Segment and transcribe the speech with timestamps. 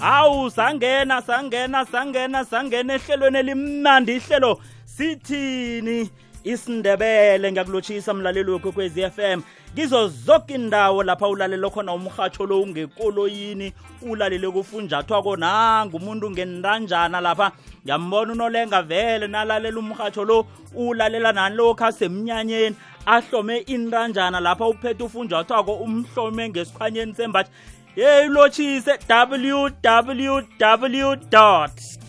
[0.00, 4.60] hawu sangena sangena sangena sangena ehlelweni elimnandi ihlelo.
[4.84, 6.10] Sithini?
[6.44, 9.40] Isindebele ngiyakulotshisa mlaleli wekwekwezi FM
[9.74, 13.72] kizo zonke indawo lapha ulalela khona umhatsho lo ungekoloyini
[14.02, 17.52] ulalele kufunjathwako nanga umuntu ngendanjana lapha.
[17.84, 25.72] Ngiyambona unolenga vele nalalela umhatsho lo ulalela nani lokhu asemnyanyeni ahlome intanjana lapha uphethe ufunjathwako
[25.72, 27.50] umhlome ngesikhwanyeni sembathi
[27.96, 30.40] yeyi ulotshise www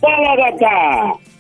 [0.02, 0.70] balakata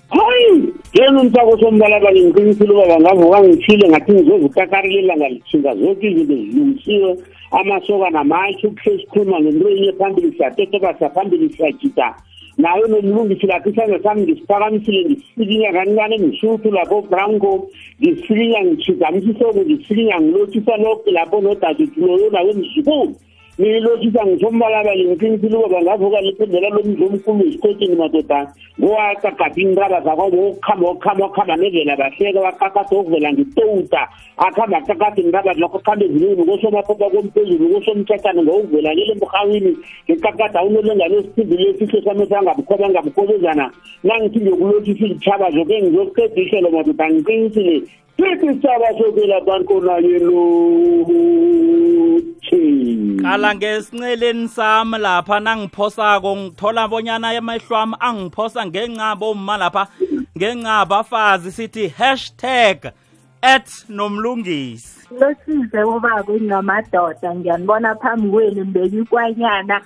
[0.09, 7.17] hayi yena umsako sombalabala ngiqinisile ubaba ngavuka ngithile ngathi ngizozikakarela ilanga lithinga zonke izinto zilungisiwe
[7.51, 12.15] amasoka namatsho kuhle sikhuluma ngento enye phambili siyatetebasa phambili siyajida
[12.61, 17.51] naye nolungu ndisilaphisa sami ndisiphakamisile ndisilinya kancane ngishuthu lapho branco
[17.99, 23.15] ndisilinya ngijhidamisisoko ndisilinya ngilotshisa lokho lapho nodadethu loyo nawe mzukulu
[23.61, 30.85] nililothisa ngitsho umbalabele ngiqinisile ukuba bangavuka liphendela lomdlu omkhulu ezikotini madodana ngowakagadi inqaba zakho ngokukhamba
[30.89, 34.01] okukhamba okukhamba nevela bahleka wakakatha okuvela ngitouta
[34.45, 39.71] akhamba akakathe inqaba zakho khamba ezilini kosomaphapha komphezulu kosomthathane ngokuvela ngele mhawini
[40.09, 43.65] ngikakatha unolengane esithibi lesihlo sami sangabukhoba ngabukhobezana
[44.03, 47.05] nangithi ngiyokulothisa izitshaba zoke ngizoqeda ihlelo madoda.
[47.11, 47.75] Ngiqinisile
[48.17, 51.51] sithi isithaba sokwelabankona yeluthi
[53.21, 59.87] qala ngesinceleni sami lapha nangiphosako ngithola bonyana emehlwo ami angiphosa ngencabo uma lapha.
[60.37, 62.91] Ngencabo afazi sithi hashtag
[63.41, 65.07] at nomlungisi.
[65.19, 69.81] Losize ubaba ngingamadoda ngiyanibona phambi kwenu mbeki ikwanyana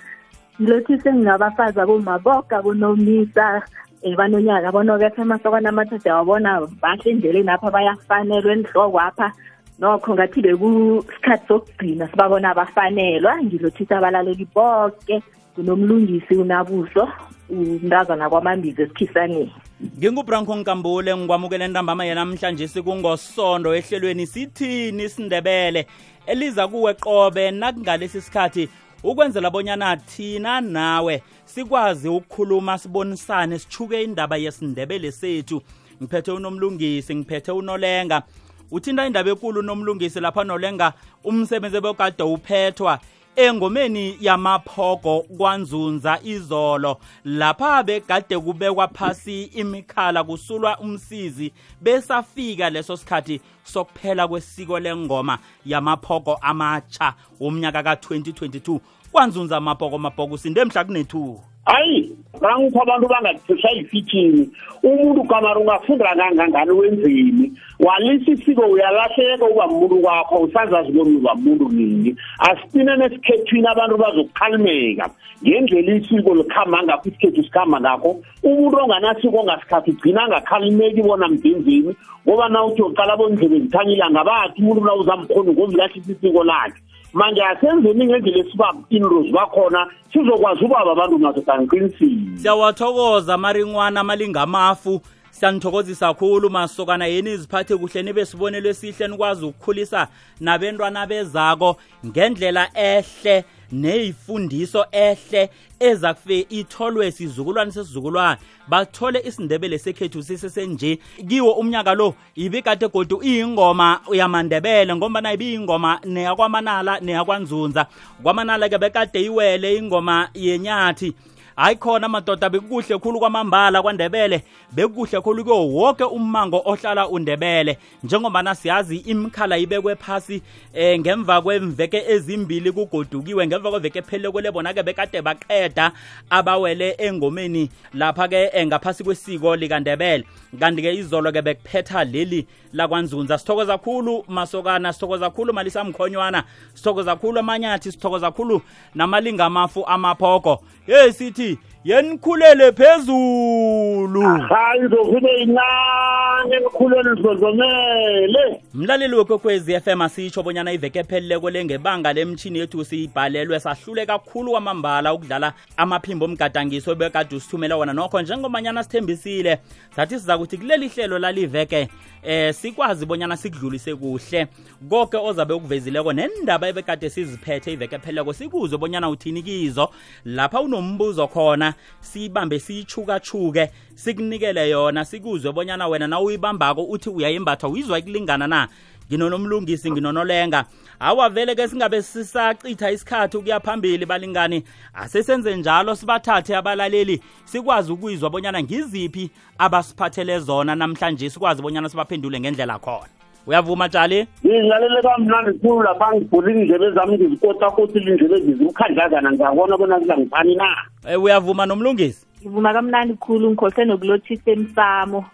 [0.60, 3.85] ngilothise ngingabafazi abomaboga abonomisa um
[4.16, 9.32] banonyaka bonoketha amasokwana amathatha wabona bahle endleleni apha bayafanelwa enhloko apha.
[9.78, 15.22] Nokho ngathi bekusikhathi sokugcina sibabona abafanelwa ngilothisa abalaleli bonke
[15.54, 17.08] kunomlungisi unabuso
[17.50, 19.52] umntazana kwamambizi esikhisaneni.
[19.98, 25.86] Ngingubranko nkambule ngikwamukela entambama yanamhlanje sikungosondo ehlelweni sithini isindebele
[26.26, 28.68] eliza kuwe qobe nakungalesi sikhathi
[29.06, 35.62] ukwenzela bonyana thina nawe sikwazi ukukhuluma sibonisane sichuke indaba yesindebele sethu.
[36.02, 38.22] Ngiphethe unomlungisi ngiphethe unolenga.
[38.70, 40.92] Uthinta indaba enkulu unomlungisi lapha nolenga.
[41.24, 42.98] Umsebenzi ebekade uphethwa
[43.36, 46.96] engomeni yamaphogo kwanzunza izolo.
[47.24, 57.14] Lapha bekade kubekwa phasi imikhala kusulwa umsizi besafika leso sikhathi sokuphela kwesiko lengoma yamaphogo amatsha
[57.40, 58.80] womnyaka ka-2022
[59.12, 61.40] kwanzunza amaphogo maphogo sinde mhla kunethu.
[61.64, 64.50] Hayi ngangipha abantu bangathesha ifithini
[64.82, 67.52] umuntu kamari ungafunda kangangani wenzeni?
[67.80, 72.16] Walisa isiko uyalahleka uba muntu kwakho usazazi bona uba muntu nini.
[72.38, 75.10] Asipine nesikhethwini abantu bazokukhalimeka.
[75.42, 81.96] Ngendlela isiko likhamba ngakho isikhethu sikhamba ngakho umuntu onganasiko ongasikhathi ugcina angakhalimeki bona mdenzeni
[82.26, 86.80] ngoba na uthi yoqala bondlebe zithanyilanga bathi umuntu na uzamkhona ngozilahlisa isiko lakhe.
[87.16, 95.00] Manje asenzeni ngendlela esiba inrozi bakhona sizokwazi ubaba abantu nazo ngiqinisile siyawathokoza maringwana amalingamafu
[95.40, 100.08] siyanithokozisa kakhulu masokana yeni iziphathe kuhle nibe sibonelo esihle nikwazi ukukhulisa
[100.40, 101.76] nabentwana bezako
[102.06, 108.40] ngendlela ehle neyifundiso ehle eza kufe itholwe sizukulwane sesizukulwane.
[108.68, 110.98] Bathole isindebele sekhethu sisesenje.
[111.28, 117.86] Kiwo umnyaka lo ibikade godu iyingoma yamandebele ngombana ibiyingoma neyakwamanala neyakwanzunza.
[118.22, 121.14] Kwamanala-ke bekade iwele ingoma yenyathi
[121.56, 124.42] hayi khona madoda bekukuhle khulu kwamambala kwandebele.
[124.72, 127.78] Bekukuhle khulu kuwo wonke ummango ohlala undebele.
[128.04, 130.42] Njengobana siyazi imikhala ibekwe phasi
[130.74, 135.92] eh ngemva kwemveke ezimbili kugodukiwe ngemva kweveke ephelele bona-ke bekade baqeda
[136.30, 140.24] abawele engomeni lapha-ke ngaphasi kwesiko likandebele.
[140.60, 143.38] Kanti-ke izolo-ke bekuphetha leli lakwanzunza.
[143.38, 146.44] Sithokoza khulu masokana sithokoza khulu malisa mkhonywana
[146.74, 148.62] sithokoza khulu amanyathi sithokoza khulu
[148.94, 151.45] namalingamafu amaphogo yeyi sithi
[151.86, 154.22] yenikhulele phezulu.
[154.22, 162.58] Hayi zofike incane emikhulweni zizozomele mlaleli wekwekwezi FM asitsho bonyana iveke epheleleko le ngebanga lemtshini
[162.58, 168.20] yethu siyibhalelwe sahlule kakhulu kwamambala ukudlala amaphimbo omgadangiso ebekade usithumela wona nokho.
[168.20, 169.58] Njengomanyana sithembisile
[169.96, 171.88] sathi siza kuthi kuleli hlelo laliveke
[172.22, 174.46] eh sikwazi bonyana sikudlulise kuhle.
[174.90, 179.90] Konke ozabe ukuvezileko nendaba ebekade siziphethe iveke epheleleko sikuzwe bonyana uthini kizo.
[180.24, 187.98] Lapha unombuzo khona siyibambe siyichukachuke sikunikele yona sikuzwe bonyana wena na uyibambako uthi uyayimbatha uyizwa
[187.98, 188.68] ikulingana na?
[189.08, 190.64] Nginonomlungisi nginonolenga.
[191.00, 194.64] Awa vele ke singabe sisachitha isikhathi ukuya phambili balingani
[194.94, 202.78] asesenze njalo sibathathe abalaleli sikwazi ukuyizwa bonyana ngiziphi abasiphathele zona namhlanje sikwazi bonyana sibaphendule ngendlela
[202.78, 203.15] khona
[203.46, 204.26] uyavuma tshali?
[204.44, 210.76] Ngizilalele kamnandi khulu lapha ngivula indlebe zami ngizikotakotile indlebe zizimkhandlazana ngiyabona bona kuzangifani na?
[211.08, 212.26] Eh, uyavuma nomlungisi?
[212.40, 215.24] Ngivuma kamnandi khulu ngikhohle nokulothisa emsamo.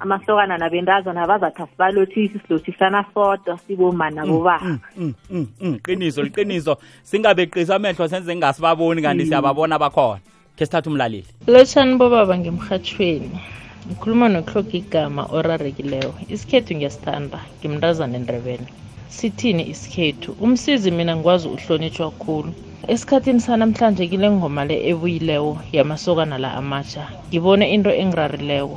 [0.00, 4.78] Amasokana nabentazana bazathi asibalothisi silothisana sodwa siboma nabobaba.
[4.96, 6.76] Mm, mm, mm, qiniso liqiniso.
[7.02, 10.20] Singabeqisa amehlo senze ngingasibaboni kanti siyababona bakhona.
[10.56, 11.26] Khe sithathe umlaleli.
[11.46, 13.40] Lotshani bobaba ngemrhatshweni
[13.88, 18.68] ngikhuluma nokuhloga igama orarekileyo isikhethu ngiyasithanda ngimntazana nendrebene
[19.16, 20.36] sithini isikhethu?
[20.44, 22.52] Umsizi mina ngikwazi uhlonitshwa khulu.
[22.92, 28.76] Esikhathini sanamhlanje kile ngoma le ebuyileko yamasokana la amatsha ngibone into engirarileko.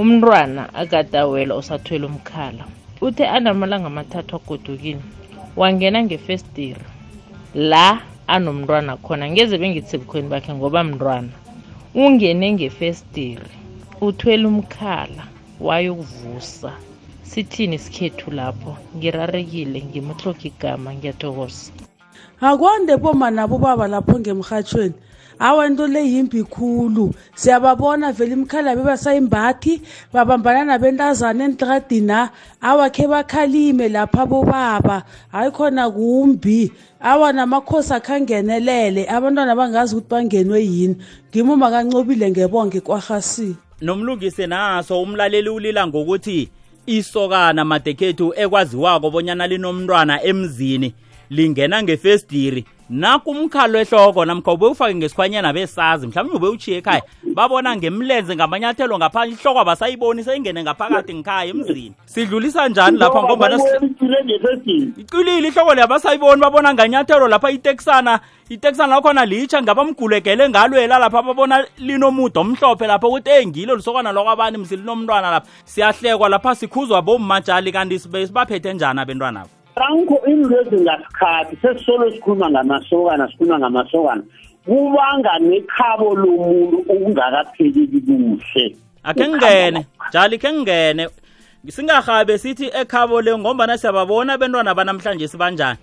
[0.00, 2.64] Umntwana akatawela usathwele umkhala.
[3.00, 5.02] Uthe anamalanga amathathu agodukini
[5.56, 6.84] wangena ngefestiri
[7.54, 9.30] la anomntwana khona.
[9.30, 11.32] Ngeze bengithi ebukhweni bakhe ngoba mntwana.
[11.94, 13.61] Ungene ngefestiri
[14.02, 15.24] uthwele umkhala
[15.60, 16.72] wayokuvusa.
[17.22, 18.76] Sithini isikhethu lapho?
[18.96, 21.70] Ngirarekile ngimhloga igama ngiyathokoza.
[22.40, 24.94] Akwande boma nabo baba lapho ngemrhatshweni
[25.38, 27.14] awa into le yimbi khulu.
[27.34, 29.80] Siyababona vele imikhala bebasayimbathi
[30.12, 35.02] babambana nabentazana entradina awakhe bakhalime lapha bobaba.
[35.32, 36.72] Hayi khona kumbi.
[37.00, 39.06] Awa namakhosi akhangenelele.
[39.06, 40.96] Abantwana bangazi ukuthi bangenwe yini.
[41.30, 46.48] Ngimo makancobile ngebonge kwarhasini nomlungisi naso umlaleli ulila ngokuthi
[46.86, 50.94] isokana madekhethu ekwaziwako bonyana linomntwana emzini.
[51.32, 57.02] Lingena ngefestiri nakumkhalo ehloko namkha ube ufake ngesikhwanyana besazi mhlawumbe ube uchiye ekhaya
[57.34, 61.92] babona ngemlenze ngamanyathelo ngaphandle ihloko abasayiboni seyingene ngaphakathi ngikhaya emzini.
[62.04, 63.56] Sidlulisa njani lapha ngombana
[64.96, 71.64] iqilile ihloko leyo abasayiboni babona nganyathelo lapha iteksana iteksana lakhona litsha ngabamgulegele ngalwela lapha babona
[71.78, 75.48] linomuda omhlophe lapha ukuthi engilo lisokwana lokwabani msi linomntwana lapha.
[75.64, 83.58] Siyahlekwa lapha sikhuzwa bommatshali kanti sibaphethe njani abentwanabo franco into ezingasikhathi sesisolo sikhuluma ngamasokana sikhuluma
[83.58, 84.22] ngamasokana
[84.66, 88.76] kubanga nekhabo lomuntu okungakapheleki kuhle.
[89.04, 91.08] Akhe ngingene njali khe ngingene
[91.68, 95.78] singahabe sithi ekhabo le ngombana siyababona abentwana banamhlanje sibanjani.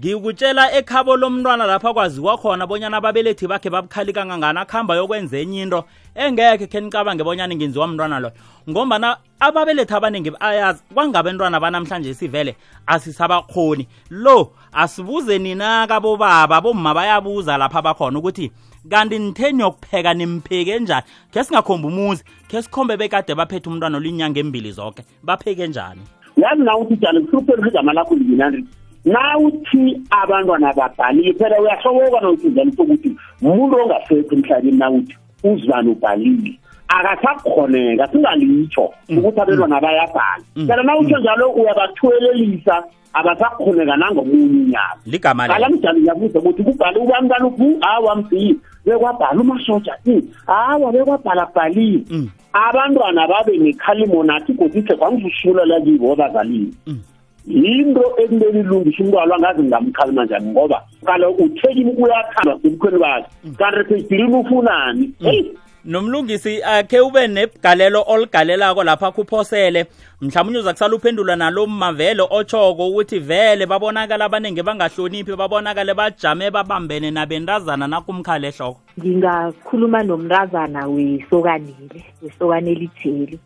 [0.00, 5.84] Ngikutshela ekhabo lomntwana lapha kwaziwa khona bonyana ababelethi bakhe babukhali kangangani akuhamba yokwenza enye into
[6.16, 8.34] engekhe khe nicabange bonyana ngenziwa mntwana loyo
[8.70, 17.82] ngombana ababelethi abaningi ayazi kwangabentwana banamhlanje sivele asisabakhoni lo asibuze nina kabobaba bomma bayabuza lapha
[17.82, 18.50] bakhona ukuthi
[18.90, 21.06] kanti nitheni yokupheka nimpheke njani?
[21.32, 26.00] Khe singakhomba umuzi khe sikhombe bekade baphethe umntwana olinyanga embili zonke bapheke njani?
[26.36, 28.64] Yazi na uthi jani kuhluphela igama lakho linginani
[29.04, 35.16] nawuthi abantwana babhalile phela uyasokoka nawuthizani sokuthi umuntu ongasekho emhlabeni nawuthi
[35.52, 36.52] uzibani ubhalile
[36.88, 40.44] akasakhoneka singalitsho ukuthi abantwana bayabhala.
[40.66, 47.46] Phela nawutsho njalo uyabathwelelisa abasakhoneka nangomunye unyaka ligama qala lelo mjani ngiyabuza ukuthi kubhale ubamntana
[47.46, 52.28] uphu awa msi bekwabhala umasoja i awa bekwabhala bhalile Mm.
[52.52, 56.98] abantwana babe nekhalimo nathi kodwa kwangizusula kibo abazalini Mm.
[57.46, 63.28] Yinto ekumele ilungise umntwana angazi ngingamkhalima njani ngoba kalo uthekile uyathanda ebukhweni bakhe.
[63.58, 65.12] Kanti phesirini ufunani?
[65.20, 65.52] Heyi
[65.86, 69.86] nomlungisi akhe ube negalelo oligalelako lapha kuphosele.
[70.20, 77.10] Mhlawumbe uza kusala uphendula nalo mavele otshoko ukuthi vele babonakala abaningi bangahloniphi babonakale bajame babambene
[77.10, 78.80] nabentazana nakumkhale ehloko.
[78.98, 83.38] Ngingakhuluma nomntazana wesokanile wesokane elitheli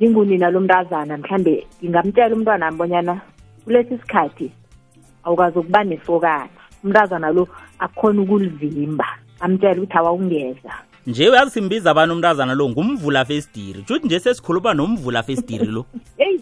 [0.00, 3.20] ngingunina lomntazana mhlambe ngingamtshela umntwana wami bonyana
[3.64, 4.52] kulesi sikhathi
[5.24, 6.48] awukazi ukuba nesokana.
[6.84, 9.06] Umntazana lo akukhona ukulivimba
[9.40, 10.72] amtshela ukuthi awawungeza.
[11.06, 12.68] Nje uyazi simbiza abantu umntazana lo?
[12.68, 13.84] Ngumvula festiri.
[13.88, 15.86] Juthi nje sesikhuluma nomvula festiri lo.
[16.18, 16.40] Eyi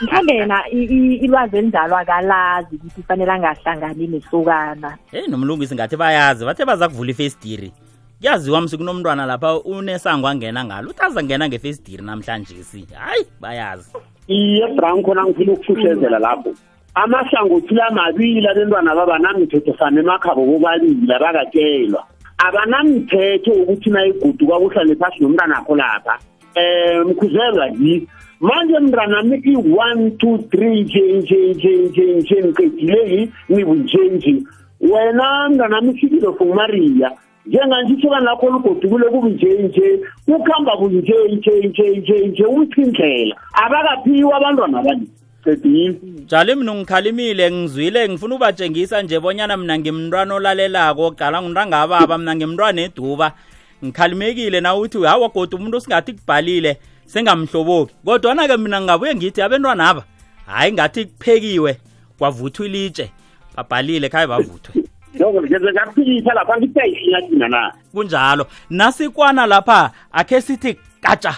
[0.00, 4.98] mhlawumbe yena ilwazi elinjalo akalazi ukuthi fanele angahlangani nesokana.
[5.10, 7.72] Heyi nomlungisi ngathi bayazi bathe baza kuvula ifestiri
[8.20, 10.90] kuyaziwa msi kunomntwana lapha unesango angena ngalo?
[10.90, 13.92] Uthi azangena ngefestiri namhlanje si hayi bayazi.
[14.28, 16.54] Iye branco nangifuna ukufufezela lapho.
[16.94, 22.06] Amahlangothi lamabili abentwana babanamthetho fane emakhabo bobabili abakatshelwa.
[22.38, 26.18] Abanamthetho ukuthi nayiguduka kuhlale phasi nomntana akho lapha.
[26.56, 28.08] Um mkhuzelwa yi
[28.40, 34.42] manje mntanami i-one two three nje nje nje nje nje niqedile nibu nje nje.
[34.80, 36.46] Wena mntanami ifikile for
[37.46, 43.36] isokani lakho lugodukile kubi nje nje ukuhamba kunje nje nje nje nje uthi indlela?
[43.52, 45.08] Abakaphiwa abantwana abani
[45.44, 52.36] qedile njalo mina ngikhalimile ngizwile ngifuna ubatshengisa nje bonyana mina ngimntwana olalelako qala ngintangababa mina
[52.36, 53.32] ngimntwana eduba.
[53.84, 56.76] Ngikhalimekile na uthi hawa kodwa umuntu singathi kubhalile
[57.06, 57.94] sengamhloboki.
[58.04, 60.04] Kodwana-ke mina ngingabuye ngithi abentwana aba
[60.46, 61.76] hhayi ngathi kuphekiwe
[62.18, 63.10] kwavuthwa ilitshe
[63.56, 64.82] babhalile khaye bavuthwe
[65.18, 67.72] noko ngeze ngaphikisa lapha ngithi ayihlinya thina na?
[67.92, 68.46] Kunjalo.
[68.70, 71.34] Nasikwana lapha akhe sithi katsha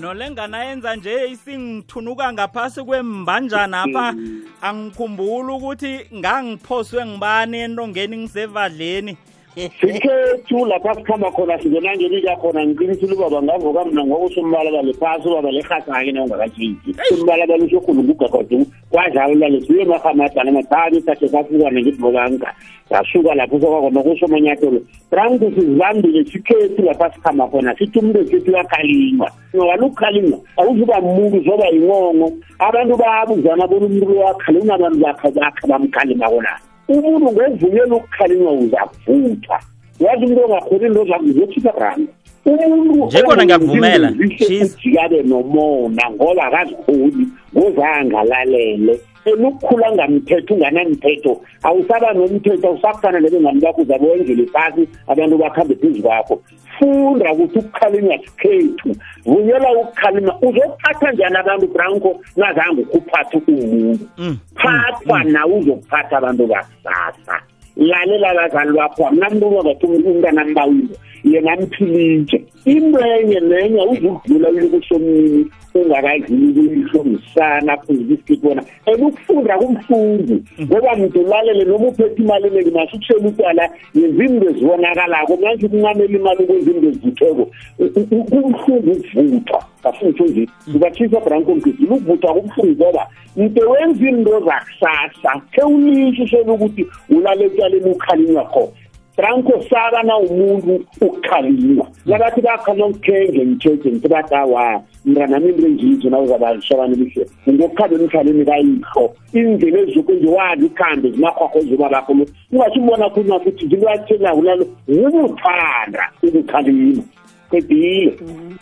[0.00, 4.14] nolengana yenza nje isingithunuka ngaphasi kwembanjana apha
[4.62, 9.16] angikhumbuli ukuthi ngangiphoswe ngibani entongeni ngisevadleni.
[9.80, 12.66] sikhethu lapha sikhamba khona singena ngelika khona.
[12.66, 19.32] Ngiqinisile ubaba ngavuka mna ngoko sumbalabale phasi ubaba lehasake na ungakatshintshi sumbalabale usokhulu ngugagadu kwadlala
[19.32, 22.54] ulale siye mahamadana mathani sakhe sasukana ngibokanga
[22.88, 29.94] sasuka lapho sokwakona kusomanyathelo tranku sizibambile sikhethu lapha sikhamba khona sithi umntu wekhethu uyakhalima ngaloku
[29.94, 36.77] khalima awuzuba muntu zoba yingongo abantu babuzana bona umntu lowakhale unabantu bakhe bakhe bamkhalima kolapho
[36.88, 39.58] umuntu ngovunyela ukukhalinywa uzavuthwa.
[40.00, 42.12] Yazi umuntu ongakhoni into zakho uzokhipha randa
[42.46, 44.76] umuntu Nje kona ngiyakuvumela, Cheese.
[44.76, 47.24] ujikabe nomona ngoba akazikhuli
[47.56, 51.40] ngozangalalele elukukhula ngamthetho unganamthetho.
[51.62, 56.42] Awusaba nomthetho awusakufana nebengani bakho uzabe wenzele phasi abantu bakhambe phezu kwakho.
[56.78, 64.08] Funda ukuthi ukukhalinywa sikhethu vunyela ukukhalima uzokuphatha njani abantu branko nazange ukuphatha umuntu.
[64.18, 67.42] Mm, phathwa nawe uzokuphatha abantu bakusasa.
[67.78, 70.94] Lalela abazali bakho mna mntu bathi umntana mbawile
[71.24, 78.62] yena mphilitshe into enye nenye uzukudlula ulikusomini ungakadluli kuyihlomisana phuzula isikiti bona.
[78.86, 84.50] And ukufunda kumfundi ngoba mntu lalele noma uphethe imali eningi mase ukushela utwala yenza into
[84.50, 85.36] ezibonakalako.
[85.36, 87.50] Manje ukuncamela imali ukwenza into ezivutheko
[88.30, 91.24] kumfundi ukuvuthwa asimthunzi ngibathisa hmm.
[91.24, 95.40] branko mgidile ukuvutha kubuhlungu ngoba mnte wenza into zakusasa.
[95.52, 98.72] Khewulishishela ukuthi ulale ekutyaleni ukhalinywa khona
[99.18, 101.94] branko saka na umuntu ukukhalinywa hmm.
[102.06, 109.14] nakathi bakhanywa kuthenge ngitshetshe ngithi bathi awa mntanami into engizo nawuzabashabani lihle ngokukhabeni mhlaleni kayihlo
[109.32, 112.26] indlela ezoko nje wazi ikhambe zimahwakho zoba bakho lo.
[112.52, 117.04] Ungathi umbona khuluma futhi ziluathelako lalo ukuthanda ukukhalinywa
[117.50, 118.18] qedile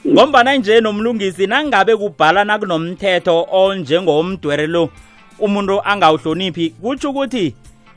[0.06, 4.90] ngombana nje nomlungisi nangabe kubhala nakunomthetho onjengomdwere lo
[5.38, 7.54] umuntu angawuhloniphi kutsho ukuthi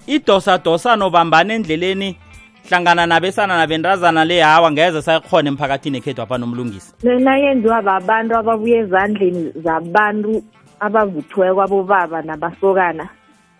[0.08, 2.16] idosadosano bambana endleleni
[2.70, 6.94] hlangana nabesana nabentazana le hawa ngeze sayikhona emphakathini ekhethu apha nomlungisi.
[7.04, 10.44] Lena yenziwa babantu ababuya ezandleni zabantu
[10.80, 13.10] abavuthiweko abobaba nabasokana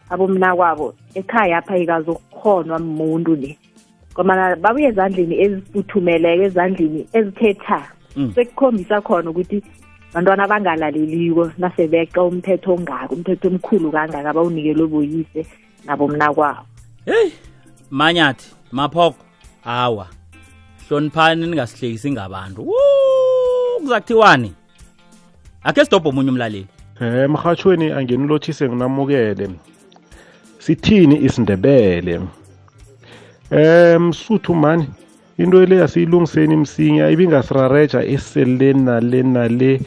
[0.10, 3.58] abomnakwabo ekhaya apha ikazokukhonwa muntu le
[4.14, 7.82] ngomana babuya ezandleni ezifuthumeleko ezandleni ezithetha
[8.16, 8.32] Mm.
[8.36, 9.64] sekukhombisa khona ukuthi
[10.14, 15.46] bantwana abangalaleliko nasebeqa umthetho ongaka umthetho omkhulu kangaka abawunikelwe boyise
[15.86, 16.66] nabomnakwabo
[17.06, 17.34] heyi
[17.92, 19.22] manyathi maphoko
[19.64, 20.08] hawa
[20.88, 22.66] hloniphani ningasihlekisi ngabantu
[23.82, 24.52] kuza kuthiwani
[25.64, 26.68] akhe sidobho omunye umlaleli
[27.02, 29.50] Eh emhathweni angenilothise nginamukele.
[30.60, 32.20] Sithini isindebele?
[33.52, 34.86] Eh msuthu mani
[35.38, 39.82] into le asiyilungiseni msinya ibingasirareja eseleni nale nale.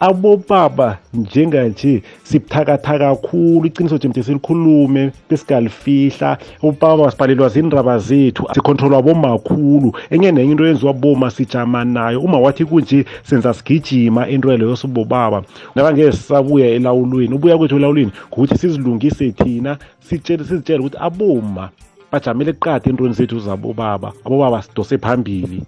[0.00, 6.38] Abobaba njenganje sibuthakathaka kakhulu iqiniso nje mde silikhulume besingalifihla.
[6.62, 12.20] Obaba sibhalelwa zindaba zethu sikhontrolwa bomakhulu enye nenye into yenziwa boma sijama nayo.
[12.20, 15.42] Uma wathi kunje senza sigijima into leyo sibobaba
[15.74, 17.34] nakangeke sisabuya elawulweni.
[17.34, 21.70] Ubuya kwethu elawulweni ngokuthi sizilungise thina sizitshele ukuthi aboma
[22.12, 25.62] bajamele qade intweni zethu zabobaba abobaba sidose phambili.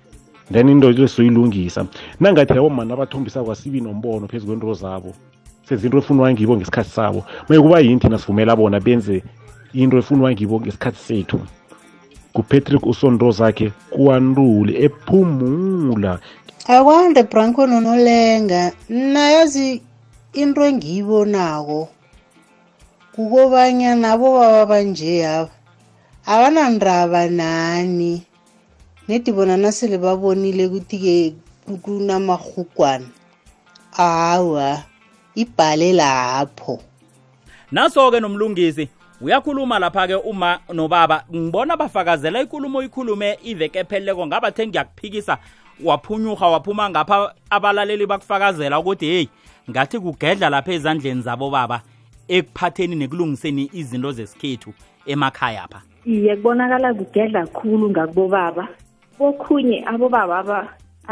[0.50, 1.86] Then into le soyilungisa.
[2.20, 5.14] Nangathi abomani abathombisa kwasibi nombono phezu kwento zabo.
[5.68, 7.24] Sezinto efunwa ngibo ngesikhathi sabo.
[7.48, 9.22] Maye kuba yini thina sivumela bona benze
[9.74, 11.40] into efunwa ngibo ngesikhathi sethu.
[12.32, 16.18] Kupatrick usondro zakhe kuwandule ephumula.
[16.66, 18.72] Akwande branko nonolenga.
[18.88, 19.82] Nayazi
[20.32, 21.88] into engiyibonako
[23.14, 25.59] kukobanyana abobaba banje aba
[26.26, 28.22] abanandaba nani?
[29.08, 31.34] Nedi bona nasele babonile ukuthi-ke
[31.82, 33.06] kunamahugwana
[33.98, 34.82] awa
[35.34, 36.80] ibhale lapho.
[37.72, 38.88] Naso-ke nomlungisi
[39.20, 41.24] uyakhuluma lapha-ke uma nobaba.
[41.34, 45.38] Ngibona bafakazela ikulumo oyikhulume iveke epheleleko ngabathe ngiyakuphikisa
[45.84, 49.28] waphunyurha waphuma ngapha abalaleli bakufakazela ukuthi heyi
[49.70, 51.82] ngathi kugedla lapha ezandleni zabo baba
[52.28, 54.72] ekuphatheni nekulungiseni izinto zesikhethu
[55.06, 55.89] emakhaya pha.
[56.06, 58.64] Iye kubonakala kugedla khulu ngakubobaba
[59.18, 60.58] kokhunye abobaba aba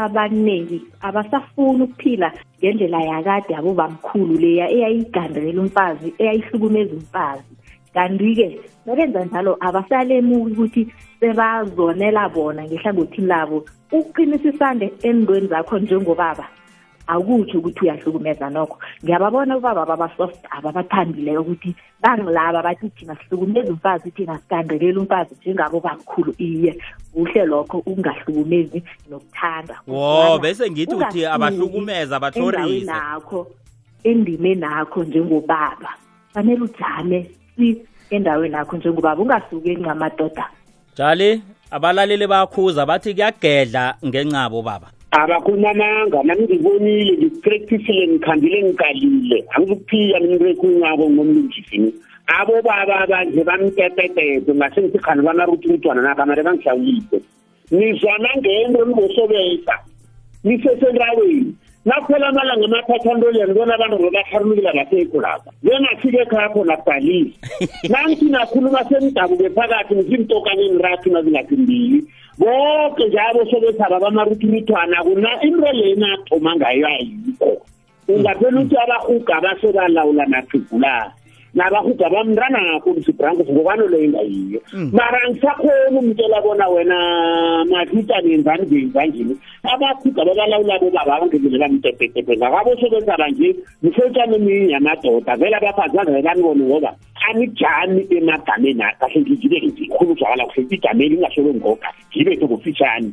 [0.03, 7.53] abaningi abasafuni ukuphila ngendlela yakade yabobamkhulu leya eyayigandela umfazi eyayihlukumeza umfazi.
[7.93, 8.47] Kanti-ke
[8.85, 10.81] nabenza njalo abasalemuki ukuthi
[11.19, 13.57] sebazonela bona ngehlangothini labo.
[13.91, 16.45] Ukuqinisa isande endweni zakho njengobaba
[17.13, 18.77] akutsho ukuthi uyahlukumeza nokho.
[19.03, 26.31] Ngiyababona ubaba babasoft ababathandileyo ukuthi bangilaba bathi thina sihlukumeza umfazi thina sigandelela umfazi njengabo bamkhulu
[26.37, 26.71] iye
[27.13, 29.75] kuhle lokho ukungahlukumezi nokuthanda.
[29.87, 33.47] Wo bese ngithi uthi abahlukumeza abatlhorise nakho
[34.03, 35.91] endimeni nakho njengobaba.
[36.33, 40.45] Fanele ujame si endaweni yakho njengobaba ungasuki encamadoda
[40.99, 44.89] jali abalaleli bayakhuza bathi kuyagedla ngencabo baba.
[45.11, 49.45] Abakhulumamanga nami ngibonile ngikupractisile ngikhambile ngikalile.
[49.55, 51.93] Angikuphika nimrekuncabo ngomlungisini.
[52.27, 57.17] Abo baba abanje bamtetetete ngase ngithi khani banaruthuthwana nakamare bangihlawulise.
[57.71, 59.75] Nizwana ngento nibosobesa
[60.43, 61.53] nisesendaweni
[61.85, 65.51] nakuphela amalanga amathathantolia ngibona abantu bebaharumukile basekho lapha.
[65.63, 67.37] Njengasike khapho labhalisa
[67.89, 71.99] nangithi nakhuluma senidabuke phakathi ngizimtokane enrathu nazingathi mbili.
[72.39, 77.51] Bonke njalo sobethaba bamaruthuruthwana kuna into lena athoma ngayo ayikho.
[78.07, 81.18] Ungaphela ukuthi abahuga abasebalawula nathigulana
[81.53, 86.97] nabahuga bamntanakho msibranko ngokano leyo ingayiyo mara angisakhoni umtshela bona wena
[87.65, 95.35] mathita nenzani ngenzanjini abahuga babalawulabo baba bangebele bamtepetepe ngakabosobethaba nje msotshani eminye yamadoda.
[95.35, 96.95] Vele abafazi bangabe banibone ngoba
[97.29, 103.11] anijami emagameni kahle ngijibe ngikhulu zwakala kuhle igameni ingahloko ngoga ngibethe kufitshane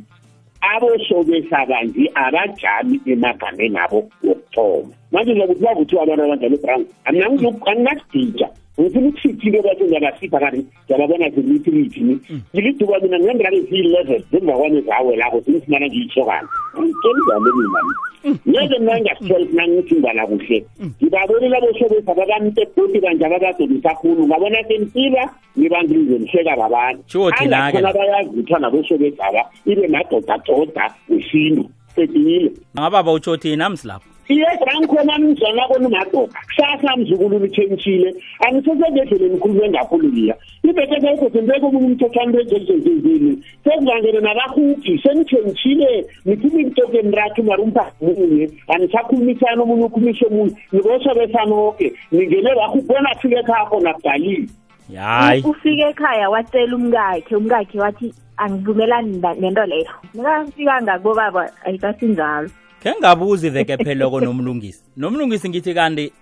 [0.71, 4.93] abosobesaba nje abajami emagameni abo wokuthoma.
[5.11, 8.47] manje njakuthi bavuthiwa abantu abanjalo ebrank anginakudija
[8.79, 12.41] ngifuna ukushithile bathi ngiyabasipha kanti ngiyababona zilithirithini mm.
[12.53, 16.47] ngiliduka mina ngendrani ziyi-level zemva kwami zawelako zingifumana ngiyishokana
[16.77, 17.21] angitsheli
[17.57, 17.79] mina
[18.23, 18.37] mm.
[18.49, 20.65] ngeke mna ngingasithelisi nangithingana kuhle.
[20.79, 20.91] Mm.
[21.01, 24.27] Ngibabonile boshobesi abakamtebhuti kanje abakadonisa khulu.
[24.27, 25.23] Ngabona senisiba
[25.57, 27.27] ngibangilize nihleka babantu.
[27.27, 29.41] Angakhona bayazitha naboshobesi aba.
[29.65, 37.39] Ibe madodadoda usindu sedile ngababa utsho thina msilapho iye rankhona mzwana kona umadoda kusasa mzukulu
[37.39, 47.11] lithentshile angisesengendleleni ngikhulume ngakhululiya ibheke ukuthi mbeke omunye umthethwane wezezenzenzini sekuzangene nabahugi senithentshile niphuma ibutokeni
[47.15, 50.55] rathu mara umpamunye anisakhulumisana omunye ukhumise omunye.
[50.71, 54.47] Nibosobesanoke ningene bahugi bona afike khakho nakubhalile
[54.95, 55.43] hayi.
[55.43, 57.35] Ufike ekhaya watshela umkakhe.
[57.35, 59.91] Umkakhe wathi angivumelani na- nento leyo.
[60.13, 62.49] Nakafika ngakobaba ayikasinjalo
[62.83, 64.83] khe ngabuza iveke pheloko nomlungisi.
[64.97, 66.13] Nomlungisi ngithi kanti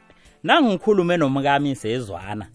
[0.44, 2.46] nangikhulume nomkami sezwana.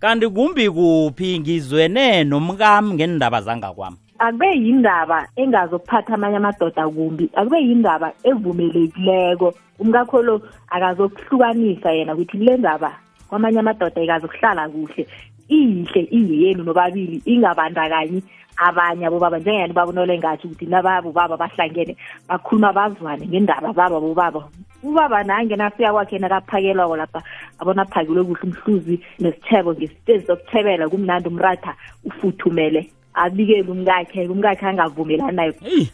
[0.00, 3.96] Kanti kumbi kuphi ngizwene nomkami ngendaba zangakwami?
[4.18, 7.30] Akube yindaba engazokuphatha amanye amadoda kumbi.
[7.34, 12.92] Akube yindaba evumelekileko umkakho lo akazokuhlukanisa yena ukuthi kule ndaba
[13.28, 15.06] kwamanye amadoda ikazokuhlala kuhle
[15.54, 18.22] iyihle iyeyenu nobabili ingabandakanyi
[18.56, 19.38] abanye abobaba.
[19.38, 21.96] Njengani babonole ngathi ukuthi nababo baba bahlangene
[22.28, 24.48] bakhuluma bazwane ngendaba baba bobaba
[24.82, 27.22] ubaba nange nafika kwakhe nakaphakelwako lapha
[27.58, 35.54] abona aphakelwe kuhle umhluzi nesithebo ngesitezi sokuthebela kumnandi umratha ufuthumele abikele umkakhe umkakhe angavumelani nayo
[35.64, 35.88] eyi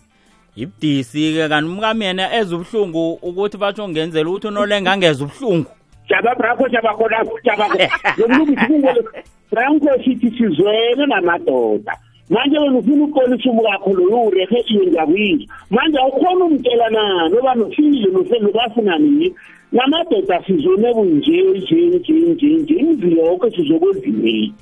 [0.56, 5.70] ibudisi-ke kanti umkami yena eza ubuhlungu ukuthi batsho ngenzela ukuthi unolenga angeza ubuhlungu.
[6.08, 7.78] Jaba brakho jaba khona jabako
[8.18, 8.94] yokulungisa
[9.48, 11.96] kungolo branko sithi sizwene namadoda.
[12.30, 17.28] Manje wena ufuna ukolisa umkakho loyo urehe iwe ngiyakuyizwa manje awukhona umtshela na?
[17.28, 19.34] Noba nofile nobafunanini
[19.72, 24.52] namadoda sizwene bunje nje nje nje nje imzi yonke sizokwenziweni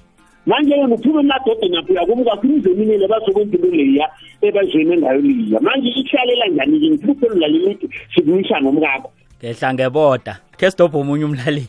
[0.46, 4.08] manje wena uphuma emadodeni apho uyakumkakho imzeminile bazokwenza into leya
[4.42, 6.88] ebazwene ngayo liya manje ihlalela njani-ke?
[6.90, 11.66] Ngifuna ukuphendula lelithi sikuyisa nomkakho ngehla ngeboda khe sidobhe omunye umlaleli.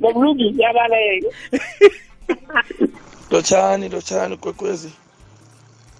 [0.00, 1.30] Ngokulungisa abaleke
[3.30, 4.90] lotshani lotshani kwekwezi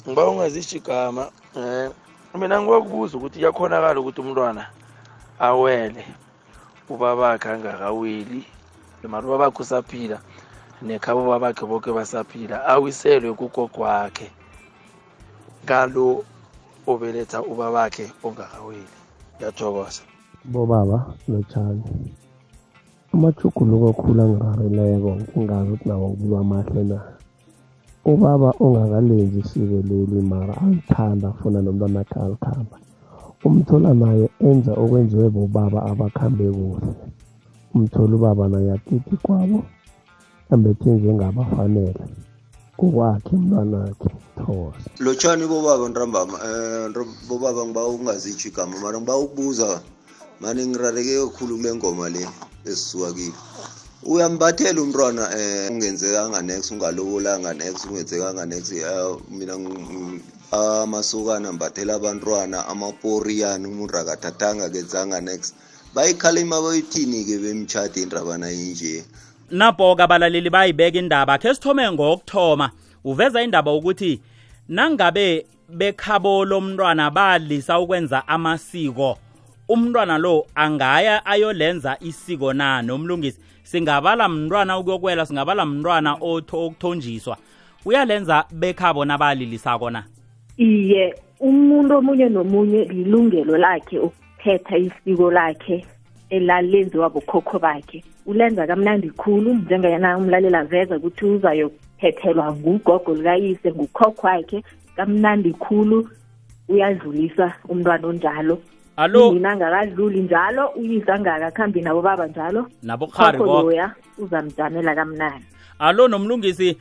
[0.06, 1.24] ngiba ungazisho igama
[1.56, 4.64] um mina ngiwakubuza ukuthi kuyakhonakala ukuthi umntwana
[5.38, 6.04] awele.
[6.88, 8.40] Ubabakhe angakaweli
[9.08, 10.18] mara ubabakhe usaphila
[10.82, 14.30] nekhabo babakhe boke basaphila awiselwe kugogo wakhe.
[15.64, 16.24] Ngalo
[16.86, 19.01] obeletha ubabakhe ongakaweli.
[19.42, 20.02] Ngiyathokoza
[20.52, 20.98] bobaba
[21.30, 21.82] lotshani
[23.12, 26.98] amajuguluko okhula angirarileko ngingazi ukuthi nawo kuba amahle na?
[28.12, 32.76] Ubaba ongakalenzi isiko leli mara alithanda afuna nomntwana akhe alithanda
[33.46, 36.92] umthola naye enza okwenziwe bobaba abakhambe kuhle.
[37.74, 39.58] Umthola ubaba naye atiti kwabo
[40.52, 42.02] ambethe njengabafanele.
[42.82, 49.68] Ngokwakhe umntwanakhe ngiyathokoza lotshani bobaba ntambama um bobaba ngiba ukungazitsho igama mara ngiba ukubuza
[50.40, 52.22] mani ngirareke kakhulu kule ngoma le
[52.66, 53.34] esisuka kiyo.
[54.02, 62.66] Uyambathela umntwana um ungenzekanga nex ungalobolanga nex ungenzekanga nex eh, mina ng- amasokana ambathela abantwana
[62.66, 65.54] amaporiyani umuntu akathathanga kenzanga nex
[65.94, 69.04] bayikhalima bayithini-ke bemtshade indabana yinje
[69.52, 71.38] napho-ke abalaleli bayibeka indaba.
[71.38, 72.70] Khe sithome ngokuthoma.
[73.04, 74.20] Uveza indaba ukuthi
[74.68, 79.18] nangabe bekhabo lomntwana balisa ukwenza amasiko
[79.68, 82.82] umntwana lo angaya ayolenza isiko na?
[82.82, 87.36] Nomlungisi singabala mntwana ukuyokwela singabala mntwana okuthonjiswa.
[87.84, 90.04] Uyalenza bekhabo nabalilisa kona
[90.58, 95.86] iye umuntu omunye nomunye lilungelo lakhe ukuthetha isiko lakhe
[96.32, 98.04] elalenziwa bokhokho bakhe.
[98.26, 104.64] Ulenza kamnandi khulu njengayena umlaleli aveza ukuthi uzayophethelwa ngugogo likayise ngukhokho wakhe.
[104.96, 106.08] Kamnandi khulu
[106.68, 108.58] uyadlulisa umntwana onjalo.
[108.96, 109.28] Alo?
[109.28, 112.66] Unina angakadluli njalo uyise angakakhambi nabo baba njalo.
[112.82, 115.44] Nabokhari khokho ko loya uzamjamela kamnandi.
[115.78, 116.76] Alo nomlungisi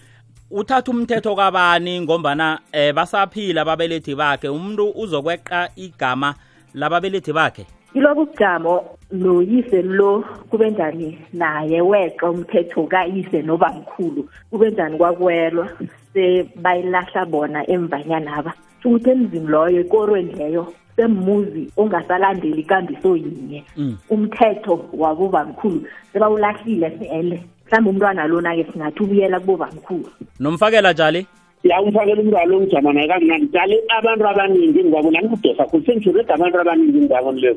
[0.52, 2.02] uthatha umthetho kabani?
[2.02, 4.50] Ngombana eh basaphila ababelethi bakhe.
[4.50, 6.36] Umuntu uzokweqa igama
[6.74, 7.66] lababelethi bakhe?
[7.94, 14.30] Kiloku kujamo noyise lo kube njani naye weqa umthetho kayise nobamkhulu.
[14.50, 15.70] Kube njani kwakwelwa
[16.14, 18.54] sebayilahla bona emvanyanaba
[18.86, 23.64] ukuthi emzini loyo ekorweni leyo semmuzi ongasalandeli ikambiso yinye.
[23.78, 23.98] Mm.
[24.10, 30.10] umthetho wabobamkhulu sebawulahlile vele mhlawumbe umntwana lona-ke singathi ubuyela kubobamkhulu.
[30.40, 31.26] Nomfakela njali
[31.64, 37.56] yawumfakela umntwana ongijama naye kamnandi tali abantu abaningi ngibabona ngikudosa khulu sengijureda abantu abaningi ngibabona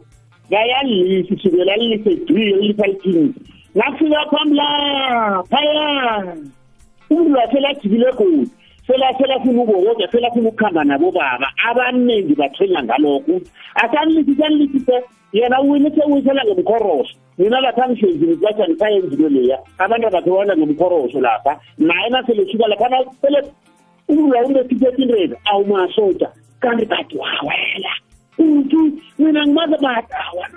[0.50, 3.35] ngayadlisa kusukela lisegrilo lisalithini
[3.74, 6.37] nafika phambla phaya.
[7.11, 8.50] Umntu waselajikile godi
[8.87, 13.40] selaselafuna ukokoda selafuna ukukhamba nabobaba abaningi bathenya ngalokho
[13.74, 15.02] asanilisise anilisise
[15.33, 17.87] yena wini sewuyisela ngemkhoroso mina lapha.
[17.87, 23.42] Nihlezi nitwatsha nisaya emvino leya abantu abathowana ngemkhoroso lapha naye naselisuka laphana sele
[24.09, 27.93] umntu wawunesithetinteza awumasoda kanti bathi wawela
[28.64, 30.48] uthi mina ngimaze badawa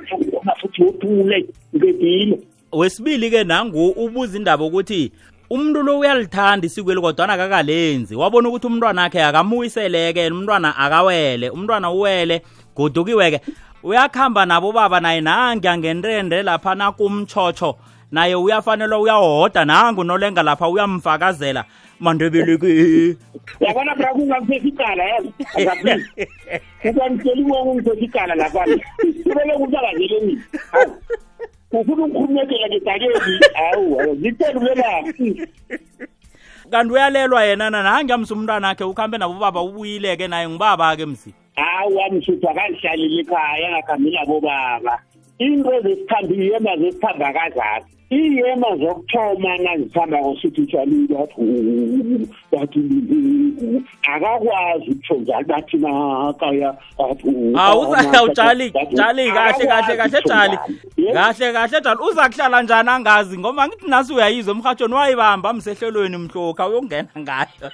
[0.61, 2.39] futhi wothule ngedile
[2.71, 5.11] wesibili-ke nangu ubuza indaba ukuthi
[5.49, 8.15] umuntu lo uyalithanda isikweli kodwana akakalenzi.
[8.15, 12.41] Wabona ukuthi umntwana akhe akamuyiseleke umntwana akawele umntwana uwele
[12.75, 13.41] godukiweke.
[13.83, 17.77] Uyakuhamba nabo baba naye nangi ngenrende lapha nakumtshotsho
[18.11, 21.65] naye uyafanelwa uyahoda nangu nolenga lapha uyamfakazela
[21.99, 23.15] mandebeleke.
[23.59, 25.31] Yabona bra kungamphesa icala yazi
[26.85, 28.65] ukanitshela uwonke ungiphesa icala lapha
[29.23, 30.95] kubele kuthi akazele mina Hawu.
[31.71, 35.47] ufuna ukukhulumekela ngedakeni hawu ngiphendulelaphi
[36.71, 37.83] kanti uyalelwa yena na?
[37.83, 41.33] Nangi amsa umntwana akhe ukuhambe nabo baba ubuyile-ke naye ngubaba-ke msi.
[41.55, 44.99] Hawu amshuthu akandihlalile ekhaya angakhambi nabo baba.
[45.39, 51.41] Into ezesikhamba iyema zesikhamba kazakho iyema zokuthoma nazihamba ngosithi utshalile bathi
[52.51, 52.79] bathi
[54.13, 56.75] akakwazi ukutsho njalo bathi nakaya
[57.55, 57.95] hawu
[58.35, 60.57] jali jali kahle kahle kahle jali
[61.13, 66.67] kahle kahle jali uza kuhlala njani angazi ngoba ngithi nasi uyayizwa emhatshweni wayibamba msehlelweni mhlokha
[66.67, 67.71] uyongena ngayo.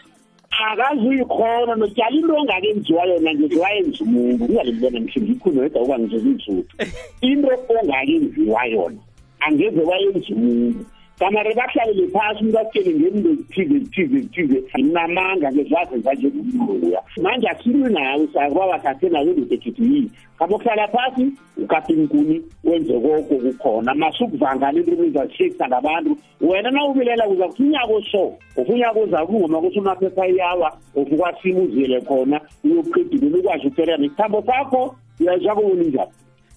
[0.72, 4.46] Akazuyikhona nojala into ongakenziwa yona ngiziwayenza umuntu.
[4.46, 6.86] Ungalibona mhle ngikhunweda ukuba ngizokuzutha
[7.22, 9.02] into ongakenziwa yona
[9.48, 10.86] angeze bayenzi umuntu
[11.20, 14.58] kana rebahlalele phasi umuntu asitshele ngezinto ezithize ezithize ezithize
[14.94, 21.94] namanga-ke zaze zanje ngumloya manje asile nawe sakwabakhathe nawe endodekhethu yini kabo kuhlala phasi ukaphi
[21.94, 23.94] nkuni wenze koko kukhona.
[23.94, 26.18] Masukuvangala into umizazishekisa ngabantu.
[26.42, 32.02] Wena na ubilela uza kuthi unyaka so ufunyaka oza kungoma kusho amaphepha iyawa ufukwasima uziyele
[32.02, 34.96] khona uyokuqedileni ukwazi ukuterela isithambo sakho.
[35.20, 36.12] Uyazwa kubona njani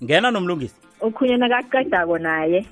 [0.05, 0.75] ngena nomlungisi.
[1.01, 2.67] Ukhunye nakaqedako naye.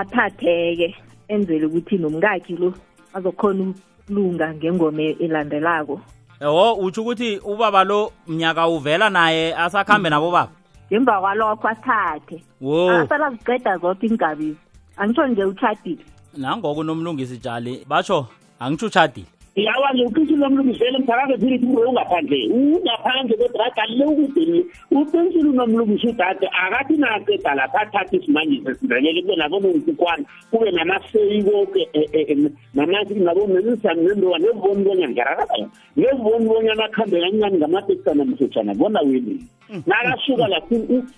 [0.00, 0.94] Aphatheke
[1.28, 2.74] enzele ukuthi nomkakhe lo
[3.14, 6.00] azokhona ukulunga ngengoma elandelako.
[6.40, 10.52] Ewo utsho ukuthi ubaba lo mnyaka uvela naye asakhambe nabo baba?
[10.90, 12.90] Ngemva kwalokho athathe wo.
[12.90, 14.56] Asala ziqeda zoke iingabizi
[14.96, 16.04] angitsho nje utshadile.
[16.36, 18.26] Nangoko nomlungisi jali batsho
[18.60, 19.35] angitsho utshadile.
[19.56, 22.48] Yawa ngiuqithi nomlungisele mthakaze philithi umuntu ungaphandle.
[22.52, 30.70] Ungaphandle kodrakale ukudele uqinisile unomlungisi udade akathi naqeda lapha athathe isimanje sesindebele kube nabonongikukwana kube
[30.70, 31.82] namaseyi koke
[32.74, 39.46] nabonensani nendoka neziboni bonyana ngiyarakabaya neziboni bonyana akuhambe kancane ngamatekisana msotshana bona weleni
[39.86, 40.74] nakasuka lapho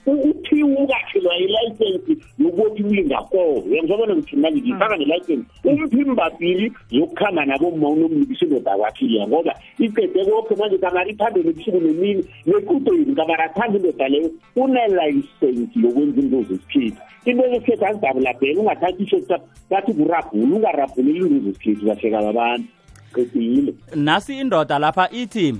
[0.07, 8.28] uthiwa ukakhelwa ilayisensi yokuthi ulingakoro uyangizobona ngithi manje ngifaka nelayisensi umphimba pili yokuhamba nabomma uyoyibisa
[8.45, 14.09] indoda kwakhiya ngoba icede konke manje kamari ithambe nebusuku nemini nequdo yini kamari athanda indoda
[14.09, 17.01] leyo unelayisensi yokwenza into zesikhethu.
[17.25, 22.69] Into zesikhethu azidabulabhela ungathathi isho bathi kurabhula ungarabhuleli into zesikhethu bahleka babantu
[23.15, 23.75] qedile.
[23.95, 25.55] Nasi indoda lapha ithi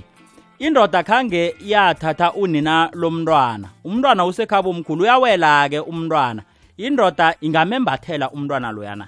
[0.59, 3.69] indoda khange yathatha unina lomntwana.
[3.85, 6.43] Umntwana usekhaba omkhulu uyawela-ke umntwana.
[6.77, 9.07] Indoda ingamembathela umntwana loyana?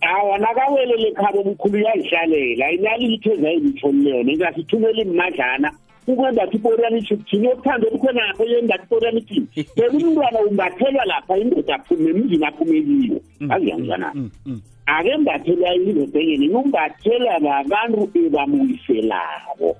[0.00, 3.50] awa nakawelele khabo omkhulu uyazihlalela inali litho yona
[3.92, 5.72] leyona ngasithumela imadlana.
[6.06, 9.46] Ukwenda tiporiyani kuthini okuthanda olukhenakho yenda tiporiyani thini
[9.92, 16.54] umntwana umbathelwa lapha indoda aphume emzini aphumeliwe mm, aziyangizana mm, mm, akembathelwa indoda enye nini
[16.54, 19.76] umbathelwa babantu ebamuyiselabo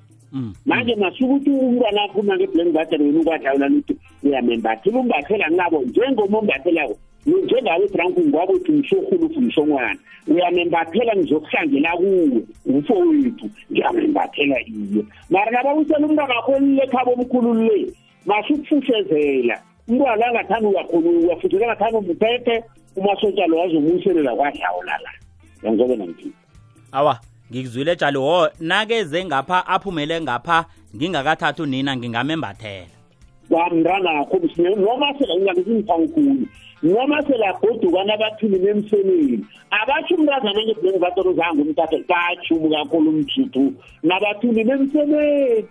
[0.66, 7.84] manje masukuthi umntwana aphuma ngeblank batele wena ukwadlawula nithi uyamembathela umbathela ngabo njengoma ombathelako njengawe
[7.84, 16.34] ebranku ngwabo uthi mshorhulu uthi mshongwana uyamembathela ngizokuhlangela kuwe umfowethu ngiyamembathela iyo mara nabawusela umntwana
[16.34, 17.92] wakho elilekhabo omkhulu le
[18.26, 19.56] masukufufezela
[19.88, 22.64] umntwana angathanda uyakhona uyafuthela angathanda umphethe
[22.96, 25.12] umasotshalo wazomuselela kwadlawula la.
[25.62, 26.32] Yangizobe nangithini
[26.92, 30.64] awa ngikuzwile tshali wo nakeze ngapha aphumele ngapha
[30.96, 32.94] ngingakathatha unina ngingamembathela.
[33.48, 34.36] Kwamntanakho
[34.76, 36.46] noma sela ngingakizingithangkhulu
[36.82, 39.44] noma selagodukana abathini nemsemeni?
[39.70, 45.66] Abatsho umntazana ngebhengu batoro zange umthatha batshumu kakhulu umjuthu nabathini nemsemeni?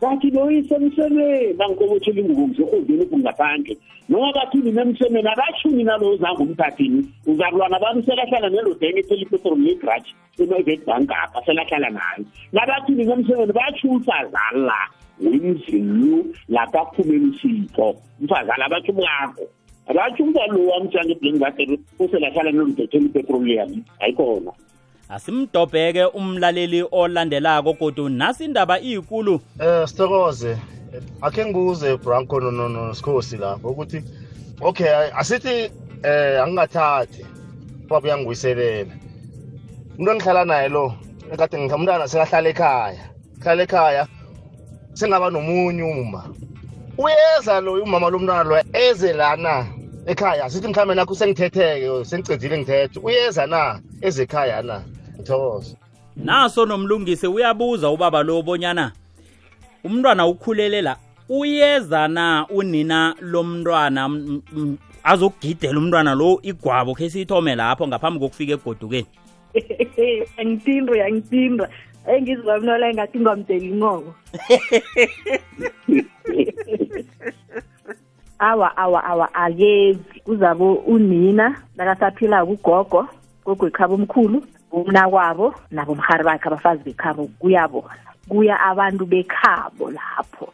[0.00, 3.76] Bathi loyise emsemeni nangikobotshela ingubo ngisorhodini uphu ngaphandle.
[4.08, 7.00] Noma bathini nemsemeni abatshumi nalowo zange umthathini.
[7.26, 14.78] Uzakulwana abantu selahlala nelodenge ethela ipetrol yegraji emayivekbank apha selahlala nayo nabathini nemsemeni batsho umfazala
[15.20, 19.44] wemzini lapha kuphumela isipho umfazala abatsho umkakho
[19.88, 23.70] abatsho umntwana lo wamjanga eblengi batere uselahlala nelodethela ipetroliyam
[24.00, 24.52] ayikhona.
[25.08, 29.40] Asimdobheke umlaleli olandelako kodwa nasi indaba iyikulu.
[29.60, 30.52] Eh sithokoze.
[31.22, 34.02] Akhe ngibuze branco nosikhosi lapho ukuthi
[34.60, 35.70] okay asithi
[36.02, 37.22] eh angingathathi
[37.88, 38.94] baba uyangibuyiselela
[39.98, 40.94] umuntu engihlala naye lo
[41.32, 43.04] ekade umntwana sekahlala ekhaya
[43.40, 44.04] hlala ekhaya
[44.94, 46.22] sengaba nomunye uma
[46.98, 49.66] uyeza lo umama lomntwana lo eze lana
[50.06, 50.50] ekhaya.
[50.50, 53.00] Sithi mhlawumbe nakho sengithetheke sengicedile ngithethe.
[53.00, 54.82] Uyeza na eze ekhaya na?
[55.14, 55.76] Ngithokoza
[56.18, 58.92] naso nomlungisi uyabuza ubaba lo bonyana
[59.84, 60.96] umntwana ukhulele la
[61.28, 64.10] uyeza na unina lomntwana?
[65.04, 69.06] Azokugidela umntwana lo igwabo khe siyithome lapho ngaphambi kokufika egodukeni?
[70.38, 71.68] Angitindwa angitindwa
[72.12, 74.14] engizwa mna la ngathi ngamdela inqoko
[78.38, 80.20] awa awa awa akezi.
[80.24, 83.08] Kuzabo unina nakasaphila kugogo
[83.44, 84.42] gogo ekhaba omkhulu
[84.72, 87.84] umna kwabo nabo mhari bakhe abafazi bekhabo kuyabo
[88.28, 90.52] kuya abantu bekhabo lapho.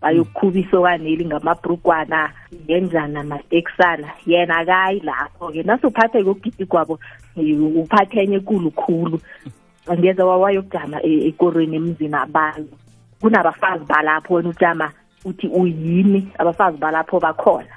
[0.00, 5.62] Bayokukhubisa okwaneli ngamabrugwana ngenzana amatekisana yena akayi lapho-ke.
[5.62, 6.98] Nasuphathe kokugida igwabo
[7.36, 9.20] uphathe enye ekulu khulu.
[9.86, 12.74] Angeze wayokujama ekorweni emzini abantu
[13.20, 14.92] kunabafazi balapho wena ujama
[15.24, 16.28] uthi uyini?
[16.38, 17.74] Abafazi balapho bakhona.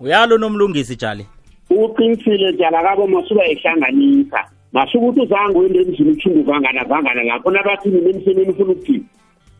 [0.00, 1.26] Uyalo nomlungisi jali?
[1.70, 4.44] Uqinisile jala kabo masuka ehlanganisa.
[4.72, 9.06] Masuke ukuthi uzange wende emzini uthungu vangana vangana lapho nabathini nemsemeni ufuna ukuthini?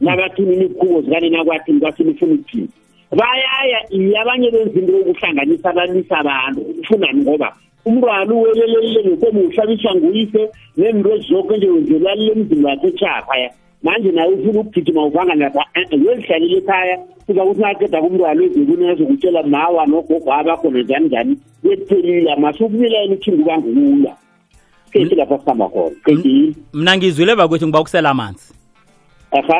[0.01, 2.68] Nabathini nikhubo zikanina kwathini kwathini ufuna ukuthini?
[3.11, 6.61] Bayaya iye abanye benza into yokuhlanganisa abanisa abantu.
[6.61, 7.57] Ufunani ngoba?
[7.85, 10.42] Umntwana uwelelelile nkomo uhlabiswa nguyise
[10.77, 13.51] nento ezizoke nje wenzelalile emzini wakhe etshaphaya
[13.83, 19.87] manje naye ufuna ukugijima uvanga lapha uyozihlalile ekhaya kuza kuthi naqeda kumntwana ezekuni ezokutshela mawa
[19.87, 24.14] nogogo abakhona njani njani bekuphelile masukumilayela uthinga ubangukuya
[24.94, 25.97] kethi lapha sihamba khona.
[26.05, 28.55] Qedile mna ngizwile bakwethu ngiba ukusela amanzi.
[29.38, 29.59] Aha.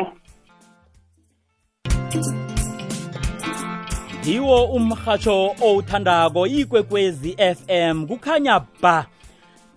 [4.25, 9.05] Yiwo umhatsho owuthandako ikwekwezi FM kukhanya ba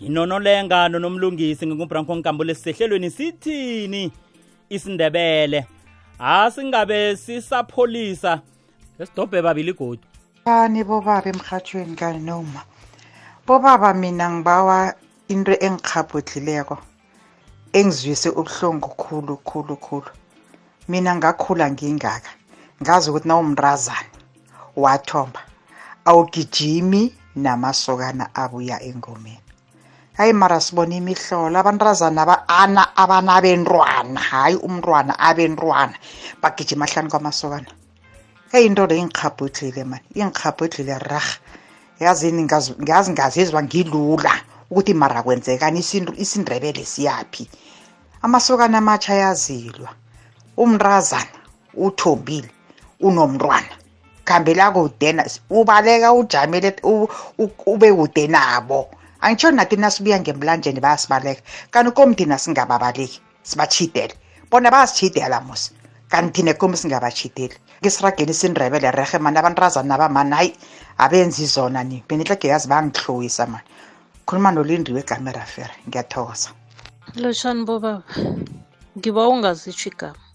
[0.02, 4.12] nginonolenga nonomlungisi ngingubranko nkambule sisehlelweni sithini?
[4.68, 5.66] Isindebele.
[6.18, 8.40] Asingabe sisapholisa.
[8.98, 10.02] Esidobhe babili godi
[10.44, 12.62] kani bobaba emhathweni kani noma?
[13.46, 14.94] Bobaba mina ngibawa
[15.28, 16.78] into engikhabhodlileko
[17.72, 20.10] engizwise ubuhlungu khulu khulu khulu.
[20.88, 22.30] Mina ngakhula ngingaka.
[22.82, 24.17] Ngazi ukuthi nawumntazana
[24.82, 25.40] wathomba
[26.08, 27.02] awugijimi
[27.36, 29.48] namasokana abuya engomeni.
[30.16, 35.94] Hayi mara sibona imihlolo abantazana ana abanabentwana hayi umntwana abentwana
[36.42, 37.70] bagijima hlanu kwamasokana.
[38.50, 41.38] Heyi into le ingikhabhodlile mani ingikhabhodlile raha
[42.00, 44.32] yazini ngazi ngazizwa ngilula
[44.70, 45.80] ukuthi mara kwenzekani
[46.16, 47.50] isindebele siyaphi.
[48.22, 49.90] Amasokana amatsha ayazilwa
[50.56, 51.38] umntazana
[51.74, 52.50] uthombile
[53.00, 53.77] unomntwana.
[54.28, 56.70] Khambela kudena ubaleka ujamele
[57.72, 61.42] ube kude nabo angitsho nathi nasibuya ngemlanjeni bayasibaleka.
[61.70, 64.14] Kanti komthina singababaleki sibachidele
[64.50, 65.72] bona bayasitshidela musi.
[66.08, 70.56] Kanti thina komi singabachideli ngisirageni sindrebele rehe mani abantrazana abamani hayi
[70.98, 72.04] abenzi zona ni.
[72.08, 73.64] Benihlege yazi bangihloyisa mani.
[74.26, 76.50] Khuluma nolindiwe egamerafere ngiyathokoza.
[77.16, 78.02] Lotshani bobaba
[78.98, 80.27] ngiba ungazitsho igama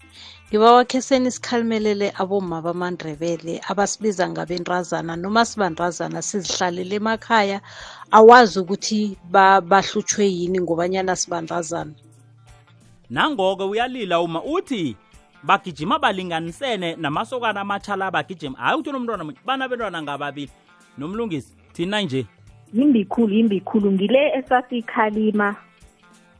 [0.54, 7.60] ngiba wakheseni isikhalimelele aboma bamandrebele abasibiza ngabentrazana noma sibantrazana sizihlalele emakhaya
[8.10, 11.90] awazi ukuthi ba- bahlutshwe yini ngobanyana sibantrazana
[13.10, 14.96] nangoko uyalila uma uthi
[15.42, 18.58] bagijima balinganisene namasokana amatshala bagijima.
[18.58, 20.50] Hayi uthi unomntwana munye banabentwana ngababili.
[20.98, 22.26] Nomlungisi thina nje.
[22.72, 23.92] Yimbikhulu yimbikhulu.
[23.92, 25.56] Ngile esasikhalima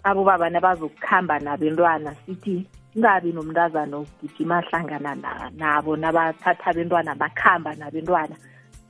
[0.04, 8.36] abobaba nabazokuhamba nabentwana sithi kungabi nomntazana ogijima hlangana na- nabo nabathatha abentwana bakhamba nabentwana.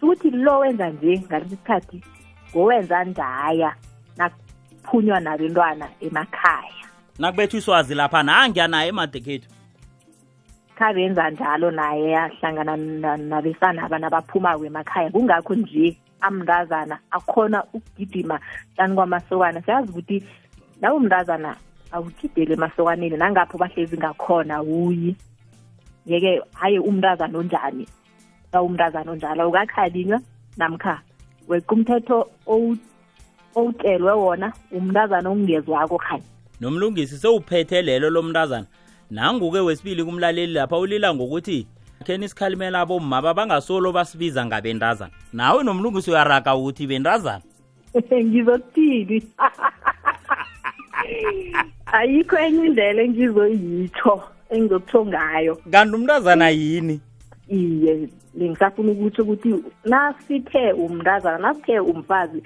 [0.02, 2.04] Ukuthi lo wenza nje ngalesi sikhathi
[2.52, 3.74] ngowenza njaya
[4.16, 6.84] nakuphunywa nabentwana emakhaya.
[7.18, 9.48] Nakubethwa iswazi lapha nangiya naye emadekhethu.
[10.78, 15.10] Khabenza njalo naye ahlangana na- nabesana abana abaphumako emakhaya.
[15.10, 18.40] Kungakho nje amntazana akhona ukugijima
[18.76, 20.24] hlani kwamasokana siyazi ukuthi
[20.80, 21.56] nawe mntazana
[21.94, 25.16] awugidele emasokwaneni nangapho bahlezi ngakhona wuyi.
[26.06, 27.86] Yeke haye umntazana onjani?
[28.52, 30.20] Nawumntazana onjalo awukakhalinywa
[30.56, 31.00] namkha
[31.48, 32.78] weqa umthetho owu-
[33.54, 36.22] owutshelwe wona umntazana ongezwako khani
[36.60, 38.66] nomlungisi sewuphethe lelo lomntazana.
[39.10, 41.66] Nanguke wesibili kumlaleli lapha ulila ngokuthi
[42.06, 45.12] kheni isikhalimela abomma bangasolo basibiza ngabentazana.
[45.32, 47.42] Nawe nomlungisi uyaraga ukuthi bentazana.
[48.24, 49.22] Ngizokuthini
[51.86, 54.14] ayikho enye indlela engizoyitsho
[54.50, 57.00] engizokutsho ngayo kanti umntazana yini?
[57.48, 59.50] Iye bengisafuna ukuthi ukuthi
[59.84, 62.42] nasithe umntazana nasithe umfazi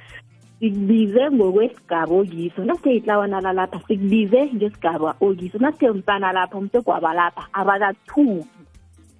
[0.61, 2.64] sikubize ngokwesigaba okiso.
[2.64, 5.59] Nasithe itlawana lalapha sikubize ngesigaba okiso.
[5.59, 8.47] Nasithe umsana lapha umsegwaba lapha abakathuki.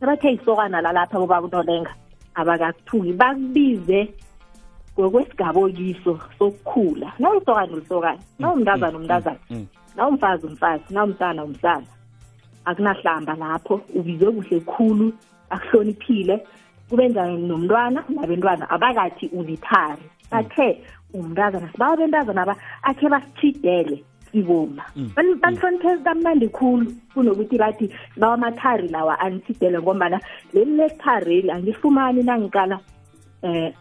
[0.01, 1.95] Nabathe isokana lalapha bobakunolenga
[2.35, 3.13] abakathuki.
[3.13, 4.09] Bakubize
[4.99, 7.13] ngokwesigaba okiso sokukhula.
[7.19, 9.39] Nawusokana ulisokana nawumntazana umntazana.
[9.97, 10.85] nawumfazi umfazi.
[10.91, 11.87] Nawumsana umsana.
[12.65, 13.81] Akunahlamba lapho.
[13.95, 15.13] Ubizwe kuhle khulu
[15.51, 16.47] akuhloniphile.
[16.89, 18.71] Kube njani nomntwana nabentwana?
[18.71, 20.83] Abakathi ulithari bathe
[21.15, 21.69] umntazana.
[21.73, 24.85] Sibawa bentazana aba akhe basitshidele siboma
[25.43, 30.21] banihloniphe kamnandi khulu kunokuthi bathi sibawa amathari lawa anitshidele ngombana
[30.53, 32.81] leli lesithareli angifumani nangiqala
[33.43, 33.73] um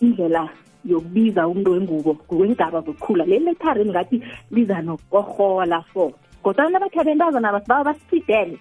[0.00, 0.48] indlela
[0.84, 3.24] yokubiza umuntu wengubo ngokwengaba zokukhula.
[3.24, 6.12] Leli lethareni ngathi liza nokorhola for.
[6.42, 8.58] Kodwa nabathi abentazana basibawa basitshidele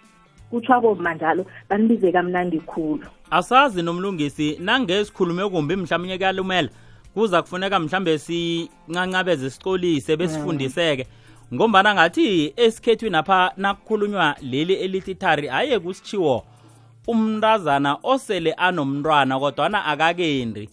[0.49, 3.05] kutsho aboma njalo banibize kamnandi khulu.
[3.31, 6.69] Asazi nomlungisi nange sikhulume kumbi mhlawumnye kuyalumela
[7.13, 11.07] kuza kufuneka mhlambe sincancabeze sicolise besifundiseke.
[11.53, 16.43] Ngombana ngathi esikhethwini apha nakukhulunywa leli elithi thari aye kusitshiwo
[17.07, 20.69] umntazana osele anomntwana kodwana akakendi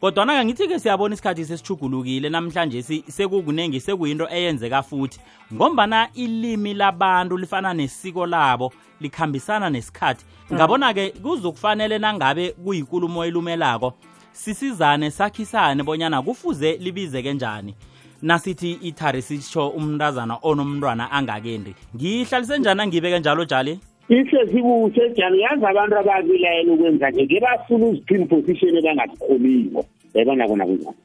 [0.00, 5.20] kodwana-ke ngithi-ke siyabona isikhathi sesichugulukile namhlanje sekukunengi sekuyinto eyenzeka futhi.
[5.54, 10.24] Ngombana ilimi labantu lifana nesiko labo likhambisana nesikhathi.
[10.52, 13.94] Ngabona-ke kuzokufanele nangabe kuyikulumo elumelako
[14.32, 17.74] sisizane sakhisane bonyana kufuze libizeke njani.
[18.22, 21.74] Nasithi ithari sitsho umntazana onomntwana angakendi.
[21.96, 23.80] Ngihlalise njani angibeke njalo jali?
[24.10, 29.80] Ihle sikuhle jani yazi abantu ababilayela ukwenza nje ke bafuna uziphin position ebangazikholiko
[30.14, 30.96] yabona kona kunjani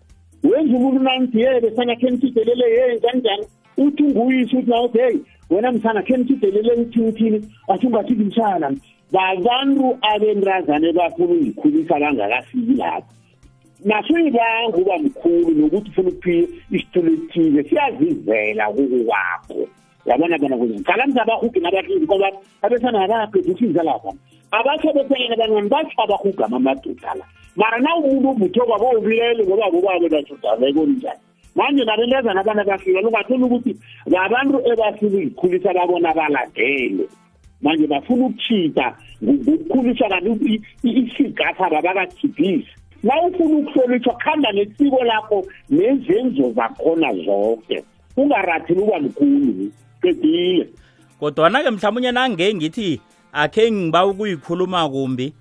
[0.43, 3.45] wenza umuntu nanti ye besana khe nithidelele ye njani njani
[3.77, 7.39] uthi unguyise uthi nawuthi heyi wena msana khe nithidelele uthini uthini?
[7.67, 8.75] Athi ungathithi msana
[9.11, 13.13] babantu abentrazane bafuna uzikhulisa bangakafiki lapho.
[13.85, 19.67] Nasuyibanga uba mkhulu nokuthi ufuna ukuphiwa isitulo esithile siyazivela kukukwakho
[20.05, 22.29] yabona bona kuze qalamisa abahugi nabahlezi ngoba
[22.61, 24.11] abesana abaqeda usiza lapha.
[24.51, 27.25] Abakhe beselele bancane batsho abahugama amadoda la.
[27.55, 31.21] Mara na umuntu ubutho kwabo ubilele ngoba bokwabo bajudala ekonjani
[31.55, 33.75] manje nabentazana abana bafika lungatholi ukuthi
[34.05, 37.07] labantu ebafuna uzikhulisa babona baladele
[37.61, 47.13] manje bafuna ukuchita ngokukhulisa kanti isigasa babakakhibhisi na ufuna ukuhlonitshwa kuhamba nesiko lakho nezenzo zakhona
[47.23, 47.84] zonke
[48.17, 49.71] ungarathini uba mkhulu
[50.06, 50.70] qedile.
[51.20, 53.01] Kodwana-ke mhlawumunye nange ngithi
[53.34, 55.34] akhe ngiba ukuyikhuluma kumbi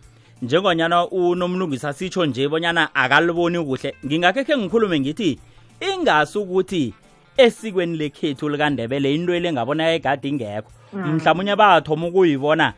[0.42, 3.94] njengonyana unomlungisa sitsho nje bonyana akaliboni kuhle.
[4.06, 5.38] Ngingakhe khe ngikhulume ngithi
[5.80, 6.94] ingasi ukuthi
[7.36, 10.70] esikweni lekhethu likandebele into ile ngabona egade ingekho.
[10.92, 11.14] Mm.
[11.14, 12.72] mhlawumunye bathoma ukuyibona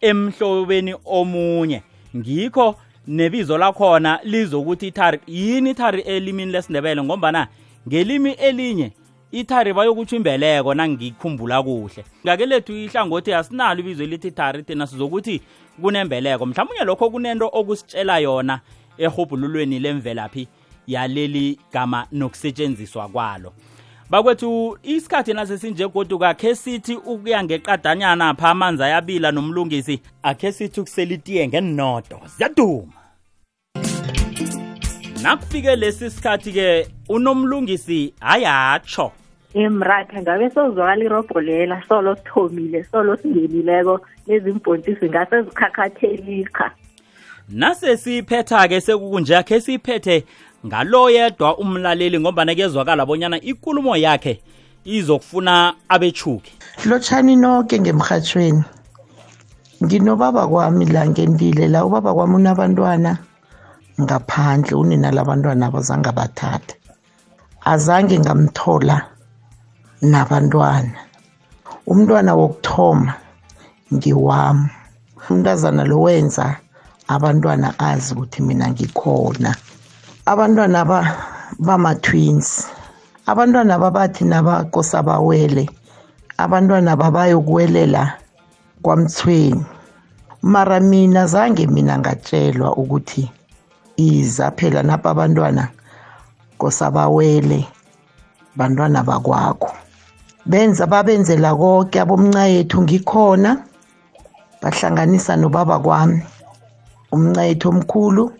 [0.00, 1.82] emhlobeni omunye.
[2.16, 2.76] Ngikho
[3.06, 7.02] nebizo lakhona lizokuthi ithari yini ithari elimini lesindebele?
[7.02, 7.48] Ngombana
[7.88, 8.92] ngelimi elinye
[9.32, 12.04] ithari bayokutsho imbeleko nangikhumbula kuhle.
[12.24, 15.40] Ngake lethu ihlangothi asinalo ibizo elithi ithari thina sizokuthi
[15.80, 16.46] kunembeleko.
[16.46, 18.60] Mhlawumunye lokho kunento okusitshela yona
[18.98, 20.48] ehubhululweni lemvelaphi
[20.86, 23.52] yaleli gama nokusetshenziswa kwalo.
[24.10, 31.14] Bakwethu isikhathi nasesinje godu kakhe sithi ukuya ngeqadanyana pha amanzi ayabila nomlungisi akhe sithi ukusela
[31.14, 32.92] itiye ngenodo ziyaduma.
[35.22, 39.12] Nakufike lesi sikhathi-ke unomlungisi hayatsho
[39.54, 46.70] emratha ngabe sozwakala irobho lela solo sithomile solo singenileko lezimbontisi ngase zikhakhathelika
[47.48, 50.24] nasesiphetha-ke sekukunje akhe siphethe
[50.66, 54.40] ngalo yedwa umlaleli ngombana kezwakala bonyana ikulumo yakhe
[54.84, 56.52] izokufuna abechuki
[56.88, 58.64] lotshani noke ngemrhatshweni
[59.84, 63.18] nginobaba kwami la ngendile la ubaba kwami unabantwana
[64.00, 66.74] ngaphandle unina labantwana abazange abathathe
[67.64, 69.11] azange ngamthola
[70.02, 70.98] nabantwana.
[71.86, 73.14] Umntwana wokuthoma
[73.94, 74.70] ngiwami.
[75.30, 76.56] Umntazana lo wenza
[77.08, 79.54] abantwana azi ukuthi mina ngikhona.
[80.26, 81.00] Abantwana ba
[81.58, 82.66] bama-twins.
[83.26, 85.70] Abantwana babathi nabakosa bawele
[86.38, 88.18] abantwana babayokuwelela
[88.82, 89.64] kwamthweni
[90.42, 93.30] mara mina zange mina ngatshelwa ukuthi
[93.96, 95.68] iza phela napha abantwana
[96.58, 97.66] kosa bawele
[98.56, 99.81] bantwana bakwakho.
[100.46, 103.64] Benza babenzela konke abomnca yethu ngikhona.
[104.62, 106.22] Bahlanganisa nobaba kwami.
[107.12, 108.32] Umnca yethu omkhulu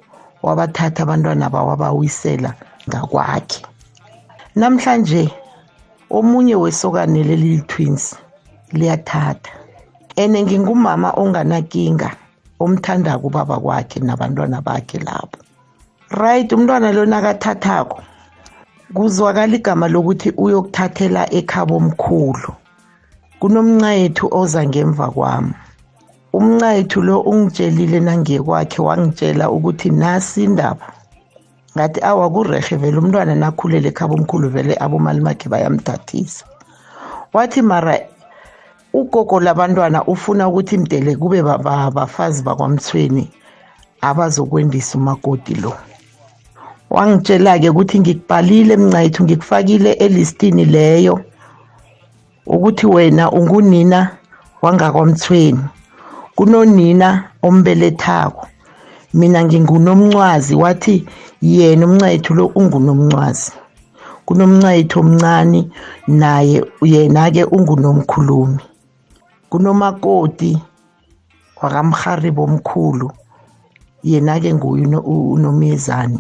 [0.43, 2.55] wabathatha abantwana bawabawisela
[2.89, 3.63] ngakwakhe.
[4.57, 5.31] Namhlanje
[6.11, 8.17] omunye wesokane leli twins
[8.73, 9.53] liyathatha.
[10.17, 12.11] Ene ngingumama onganakinga
[12.61, 15.39] omthandako ubaba kwakhe nabantwana bakhe labo.
[16.11, 18.03] Right umntwana lo nakathathako
[18.95, 22.51] kuzwakala igama lokuthi uyokuthathela ekhabo omkhulu.
[23.41, 25.55] Kunomncayethu oza ngemva kwami.
[26.33, 30.87] Umncayethu lo ungitshelile nangiye kwakhe wangitshela ukuthi nasi indaba.
[31.77, 36.45] Ngathi awa kurehe vele umntwana nakhulele ekhabo omkhulu vele abomalimakhe bayamthathisa.
[37.33, 37.99] Wathi mara
[38.93, 43.31] ugogo labantwana ufuna ukuthi mdele kube ba- ba- bafazi bakwamthweni
[44.01, 45.73] abazokwendisa umakoti lo.
[46.93, 51.21] Wangitshela-ke ukuthi ngikubhalile mncayethu ngikufakile elistini leyo
[52.47, 54.17] ukuthi wena ungunina
[54.63, 55.65] wangakwamthweni.
[56.35, 58.47] Kunonina ombelethako.
[59.15, 61.07] Mina ngingunomncwazi wathi
[61.43, 63.53] yena umncayethu lo ungunomncwazi.
[64.27, 65.69] Kunomncayethu omncane
[66.09, 68.61] naye yena-ke ungunomkhulumi.
[69.51, 70.59] Kunomakoti
[71.63, 73.13] wakamrharibo omkhulu
[74.03, 76.19] yena-ke nguye unomyezane.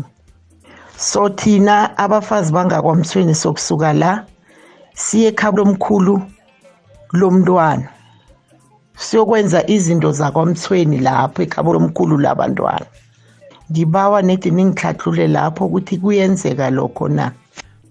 [0.97, 4.24] So thina abafazi bangakwamthweni sokusuka la
[4.95, 6.22] siye ekhabo lomkhulu
[7.12, 7.88] lomntwana.
[8.97, 12.86] Siyokwenza izinto zakwamthweni lapho ekhabo lomkhulu labantwana.
[13.70, 17.32] Ngibawa nedi ningihlahlule lapho ukuthi kuyenzeka lokho na.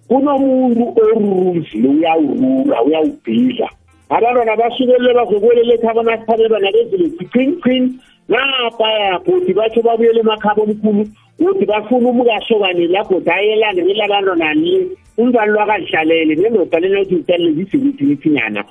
[0.08, 3.70] Kunomuntu oruzile uyawurura uyawubhidla.
[4.10, 7.84] Abantwana basukelele bazokwelela ekhaba nasithabelwa nabezile cicin cin
[8.30, 11.08] napaya bhodi batsho babuyele emakhaba omkhulu
[11.42, 14.88] bhodi bafuna umkasokane labhodi ayelandelela abantwana le
[15.18, 18.62] umntwana lwakadlalele nendoda lenothi utalele zizikuthinyana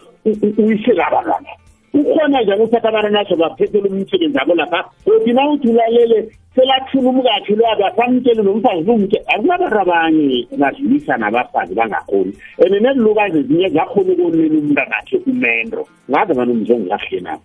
[0.58, 1.50] uyisela abantwana.
[1.92, 4.84] Ukhona njani uthatha abantwana azo baphethele umsebenzi abo lapha?
[5.04, 6.18] Bhodi na uthi ulalele
[6.54, 14.12] selafuna umkakhe lwabo asamtshele nomfazi lumke akunabantu abanye badlulisa nabafazi bangakhoni and nezilukazi ezinye zakhona
[14.12, 15.82] ukonela umntanakhe umendo.
[16.10, 17.42] Ngaze banomzongilahle nabo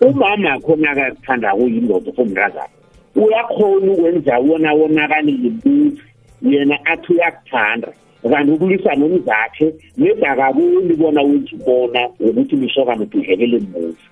[0.00, 2.83] umama khona akazithandako uyindoda somntazana
[3.16, 6.02] uyakhona ukwenza wona wonakalile imbuzi
[6.42, 7.88] yena athi uyakuthanda.
[8.30, 14.04] Kanti ukulisa nomzakhe nedakaboni bona wenzibona ngokuthi lisokana ududlekele mbuzi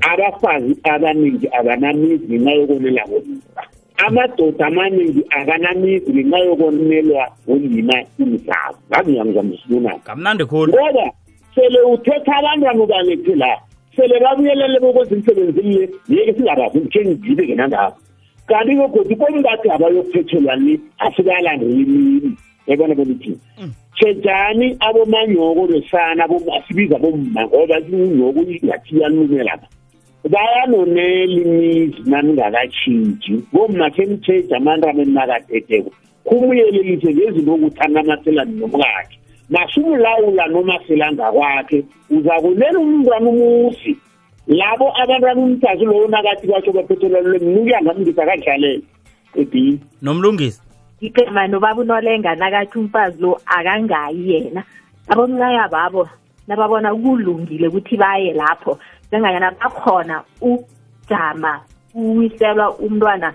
[0.00, 3.62] abafazi abaningi abanamizi ngenxa yokonela bonina
[3.96, 10.72] amadoda amaningi akanamizi ngenxa yokonelwa ngonina imizabo ngazi ngiyangizamsilunana kamnandi khulu.
[10.72, 11.12] Ngoba
[11.54, 13.60] sele uthetha abantwana ubalethe la
[13.96, 17.96] sele babuyelele bokwenza imsebenzini le yeke singabazi njengizibe-ke nangabo.
[18.48, 22.36] Kanti-ke godi bombathi abayokuthethelwa le asikalandela imini
[22.66, 23.32] yabona belithi
[23.94, 26.28] tshejani abomanyoko besana
[26.66, 29.68] sibiza bomma ngoba inyoko ingathi yanume lapha.
[30.24, 35.90] Bayanonela imizi naningakatshintshi bomma khenitsheje amantu ameninakadedeko
[36.26, 39.16] khumuyelelise ngezinto okuthi anamaselani nomkakhe.
[39.50, 43.96] Masumlawula noma selangakwakhe uzakulela umntwana umusi.
[44.48, 48.82] Labo abantwana umthazi lowo nakathi kwasho baphethelelwe mnukuya ngami ngisakadlalele
[49.34, 50.62] edini nomlungisi?
[51.00, 54.64] Igama nobaba unolenga nakathi umfazi lo akangayi yena.
[55.08, 56.08] Abomncaya babo
[56.48, 58.78] nababona kulungile ukuthi baye lapho.
[59.08, 61.60] Njenganyana bakhona ukujama
[61.94, 63.32] uwiselwa umntwana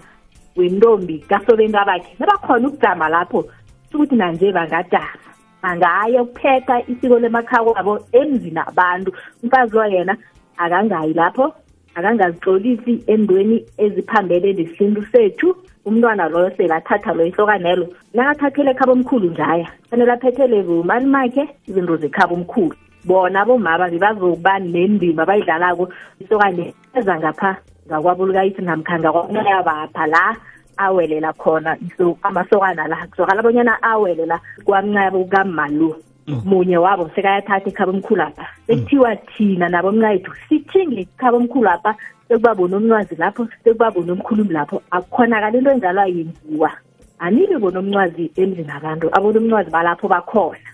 [0.56, 3.46] wentombi kasobeni bakhe nabakhona ukujama lapho
[3.94, 5.30] ukuthi nanje bangadama.
[5.62, 10.18] Bangaye ukuphetha isiko lemakhaya wabo emzini abantu umfazi lo yena
[10.58, 11.54] akangayi lapho
[11.96, 15.56] akangazitlolisi endweni eziphambene nesintu sethu.
[15.86, 22.34] Umntwana loyo selathatha lo ihlokanelo nakathathele ekhaba omkhulu njaya fanele aphethele bomani makhe izinto zekhaba
[22.34, 22.76] omkhulu.
[23.06, 25.90] Bona bomaba bazokuba nendima bayidlalako
[26.22, 30.38] isokane eza ngapha ngakwabo likayisi namkha ngakwamncayabapha la
[30.78, 33.08] awelela khona so amasokana la.
[33.08, 38.46] Kuzwakala abonyana awele la kwamncayabo kamalo munye wabo sekayathatha ekhaba omkhulu apha.
[38.68, 41.96] Sekuthiwa thina nabomncayethu sithinge ekhaba omkhulu apha
[42.28, 44.82] sekubabona omncwazi lapho sekubabona omkhulumi lapho.
[44.92, 46.72] Akukhonakala into enjalo ayenziwa.
[47.20, 50.70] Anibe bona omncwazi emzini abantu abona omncwazi balapho bakhona.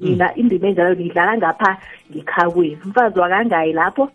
[0.00, 1.76] Mina indima enjalo ngidlala ngapha
[2.10, 4.10] ngekhakwethu umfazi wakangayi lapho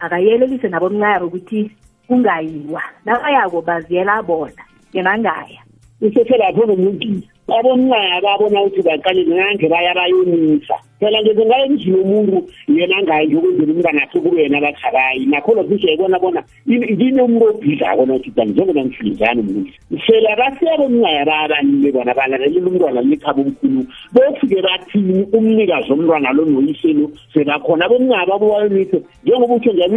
[0.00, 1.70] akayelelise nabomncayabo ukuthi
[2.06, 2.82] kungayiwa.
[3.04, 4.62] Nabayako baziyela bona
[4.92, 5.60] yena angaya.
[6.00, 10.74] Useselapho nomlungisi abomncaya babona ukuthi baqalile nganje baya bayonisa.
[10.98, 15.74] Phela ngeze ngaye emzini womuntu yena angayi njokwenzela umntwana akhe kube yena bathakayi nakho lokho
[15.74, 22.14] useyibona bona yini umuntu obhidlako nokuthi dani njengoba ngifilizana umlungisi phela basiya bomncaya babanile bona
[22.14, 23.82] balalelela umntwana likhaba omkhulu.
[24.14, 29.96] Bofike bathini umnikazi womntwana lo noyiselo sebakhona bomncaya babuwayonise njengoba utsho njalo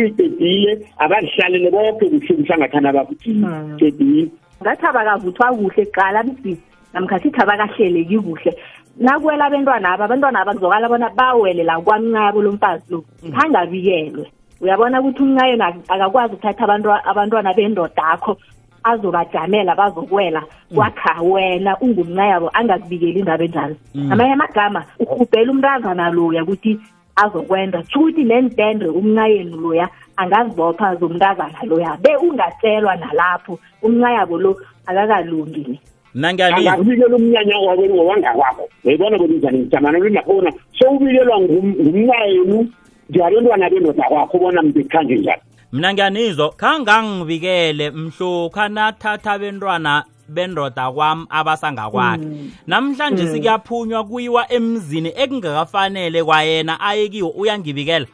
[0.99, 3.47] abadihlalele bonke kuhle kuhlangathana bakuthini
[3.79, 4.27] qedile.
[4.61, 8.51] Ngathi abakavuthwa kuhle qala bisi namkha sithi abakahleleki kuhle
[8.99, 14.25] nakuwela abentwana aba abantwana aba kuzokala bona bawele la kwamncabo lo mfazi lo khangabikelwe
[14.61, 15.55] uyabona ukuthi umncayo
[15.87, 16.63] akakwazi ukuthatha
[17.05, 18.37] abantwana bendoda akho
[18.83, 20.43] azobajamela bazokwela
[20.75, 23.75] kwakha wena ungumncayabo angakubikeli indaba enjalo.
[24.11, 26.79] Amanye amagama urhubhela umntazana loya ukuthi
[27.15, 27.83] azokwenda.
[27.83, 31.97] Tsho ukuthi nentendre umncayeni loya angazibopha zomntazana loya.
[32.03, 33.59] Be ungatshelwa nalapho.
[33.83, 34.51] Umncayabo lo
[34.85, 35.79] akakalungi.
[36.15, 42.69] Angakubikela umnyanya wabo ngowangakwakho uyayibona bona njani ngijamana linakhona sowubikelwa ngumncayenu
[43.09, 45.41] njalentwana bendoda kwakho bona mbekhanje njani?
[45.71, 46.53] Mina ngiyanizwa.
[46.57, 52.27] Khangangibikele mhlokha nathatha abentwana bendoda kwami abasangakwakhe.
[52.67, 58.05] Namhlanje sikuyaphunywa kuyiwa emzini ekungakafanele kwayena aye kiwo uyangibikela?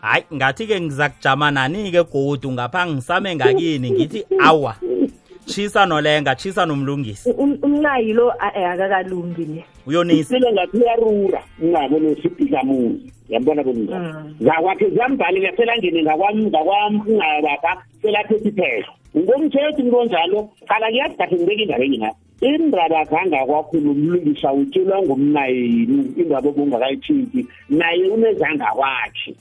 [0.00, 3.90] Hayi ngathi-ke ngiza kujama nani-ke godu ngapha ngisame ngakini.
[3.90, 4.74] Ngithi awa.
[5.46, 7.30] Chisa nolenga chisa nomlungisi.
[7.30, 10.34] Umncayi lo akakalungi ne uyonisa.
[10.34, 17.72] Sile ngathi uyarura ungabo nosiphilamuzi yambona bonja zakwakhe ziyambhalela selangene ngakwamngayabapha
[18.02, 22.10] selaphethi phehlo ngomthetho into onjalo qala ngiyazi kahle ngibeka indaba enye
[22.40, 29.34] indaba zangakwakhulu umlungisa utshelwa ngumnayeni indaba obungakayithinti naye unezangakwakhe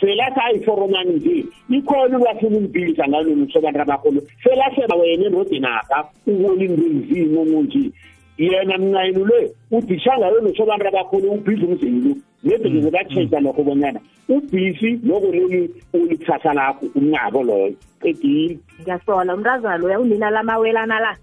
[0.00, 6.84] selase ayiforomani nje ikhona ulwafuna umbhilisa ngalolu sobantu abakhulu selase wena enrodini apha ubona into
[6.86, 7.90] ezimo nje
[8.38, 9.40] yena mncayini le
[9.70, 16.54] udisha ngayo nosobantu abakhulu ubhizi umzini lo nebhizi batsheka lokho bonyana ubhisi loko leli ulikusasa
[16.54, 17.74] lakho umncabo loyo.
[18.00, 18.58] Qedile.
[18.80, 21.16] Ngiyasola umntazana loya unina lamawelana la.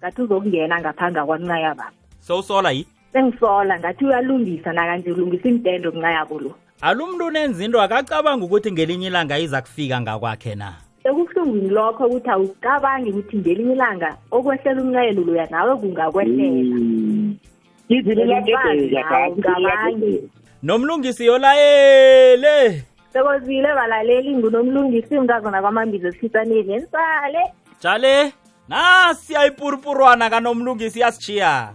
[0.00, 2.86] Ngathi uzokungena ngaphanga kwancaya baba sowusola yi?
[3.12, 6.54] Sengisola ngathi uyalungisa nakanje ulungisa imtendo kuncayabo lo.
[6.80, 10.74] Alumntu unenza into akacabanga ukuthi ngelinye ilanga iza kufika ngakwakhe na?
[11.02, 16.76] Sekubuhlungu ngilokho ukuthi awucabangi ukuthi ngelinye ilanga okwehlela umncayelo loya nawe kungakwehlela.
[17.88, 18.24] Izinto
[20.62, 22.84] nomlungisi yolayele.
[23.12, 27.42] Sekozile balaleli ngunomlungisi umntazana kwamambizo esikhisaneni ensale!
[27.82, 28.32] Jale
[28.70, 31.72] nasiya ipurupurwana kanomlungisi yasitshiya.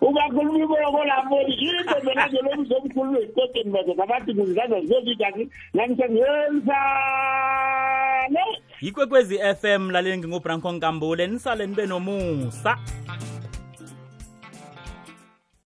[0.00, 8.40] Ubakhuluma iboko lapho into mina nje lobu sobukhuluma esitoteni baze nabathi kuzizanza zizozidaki nangisengelisane
[8.80, 12.78] yikwekwezi f m laleni ngingubranko nkambule nisale nibe nomusa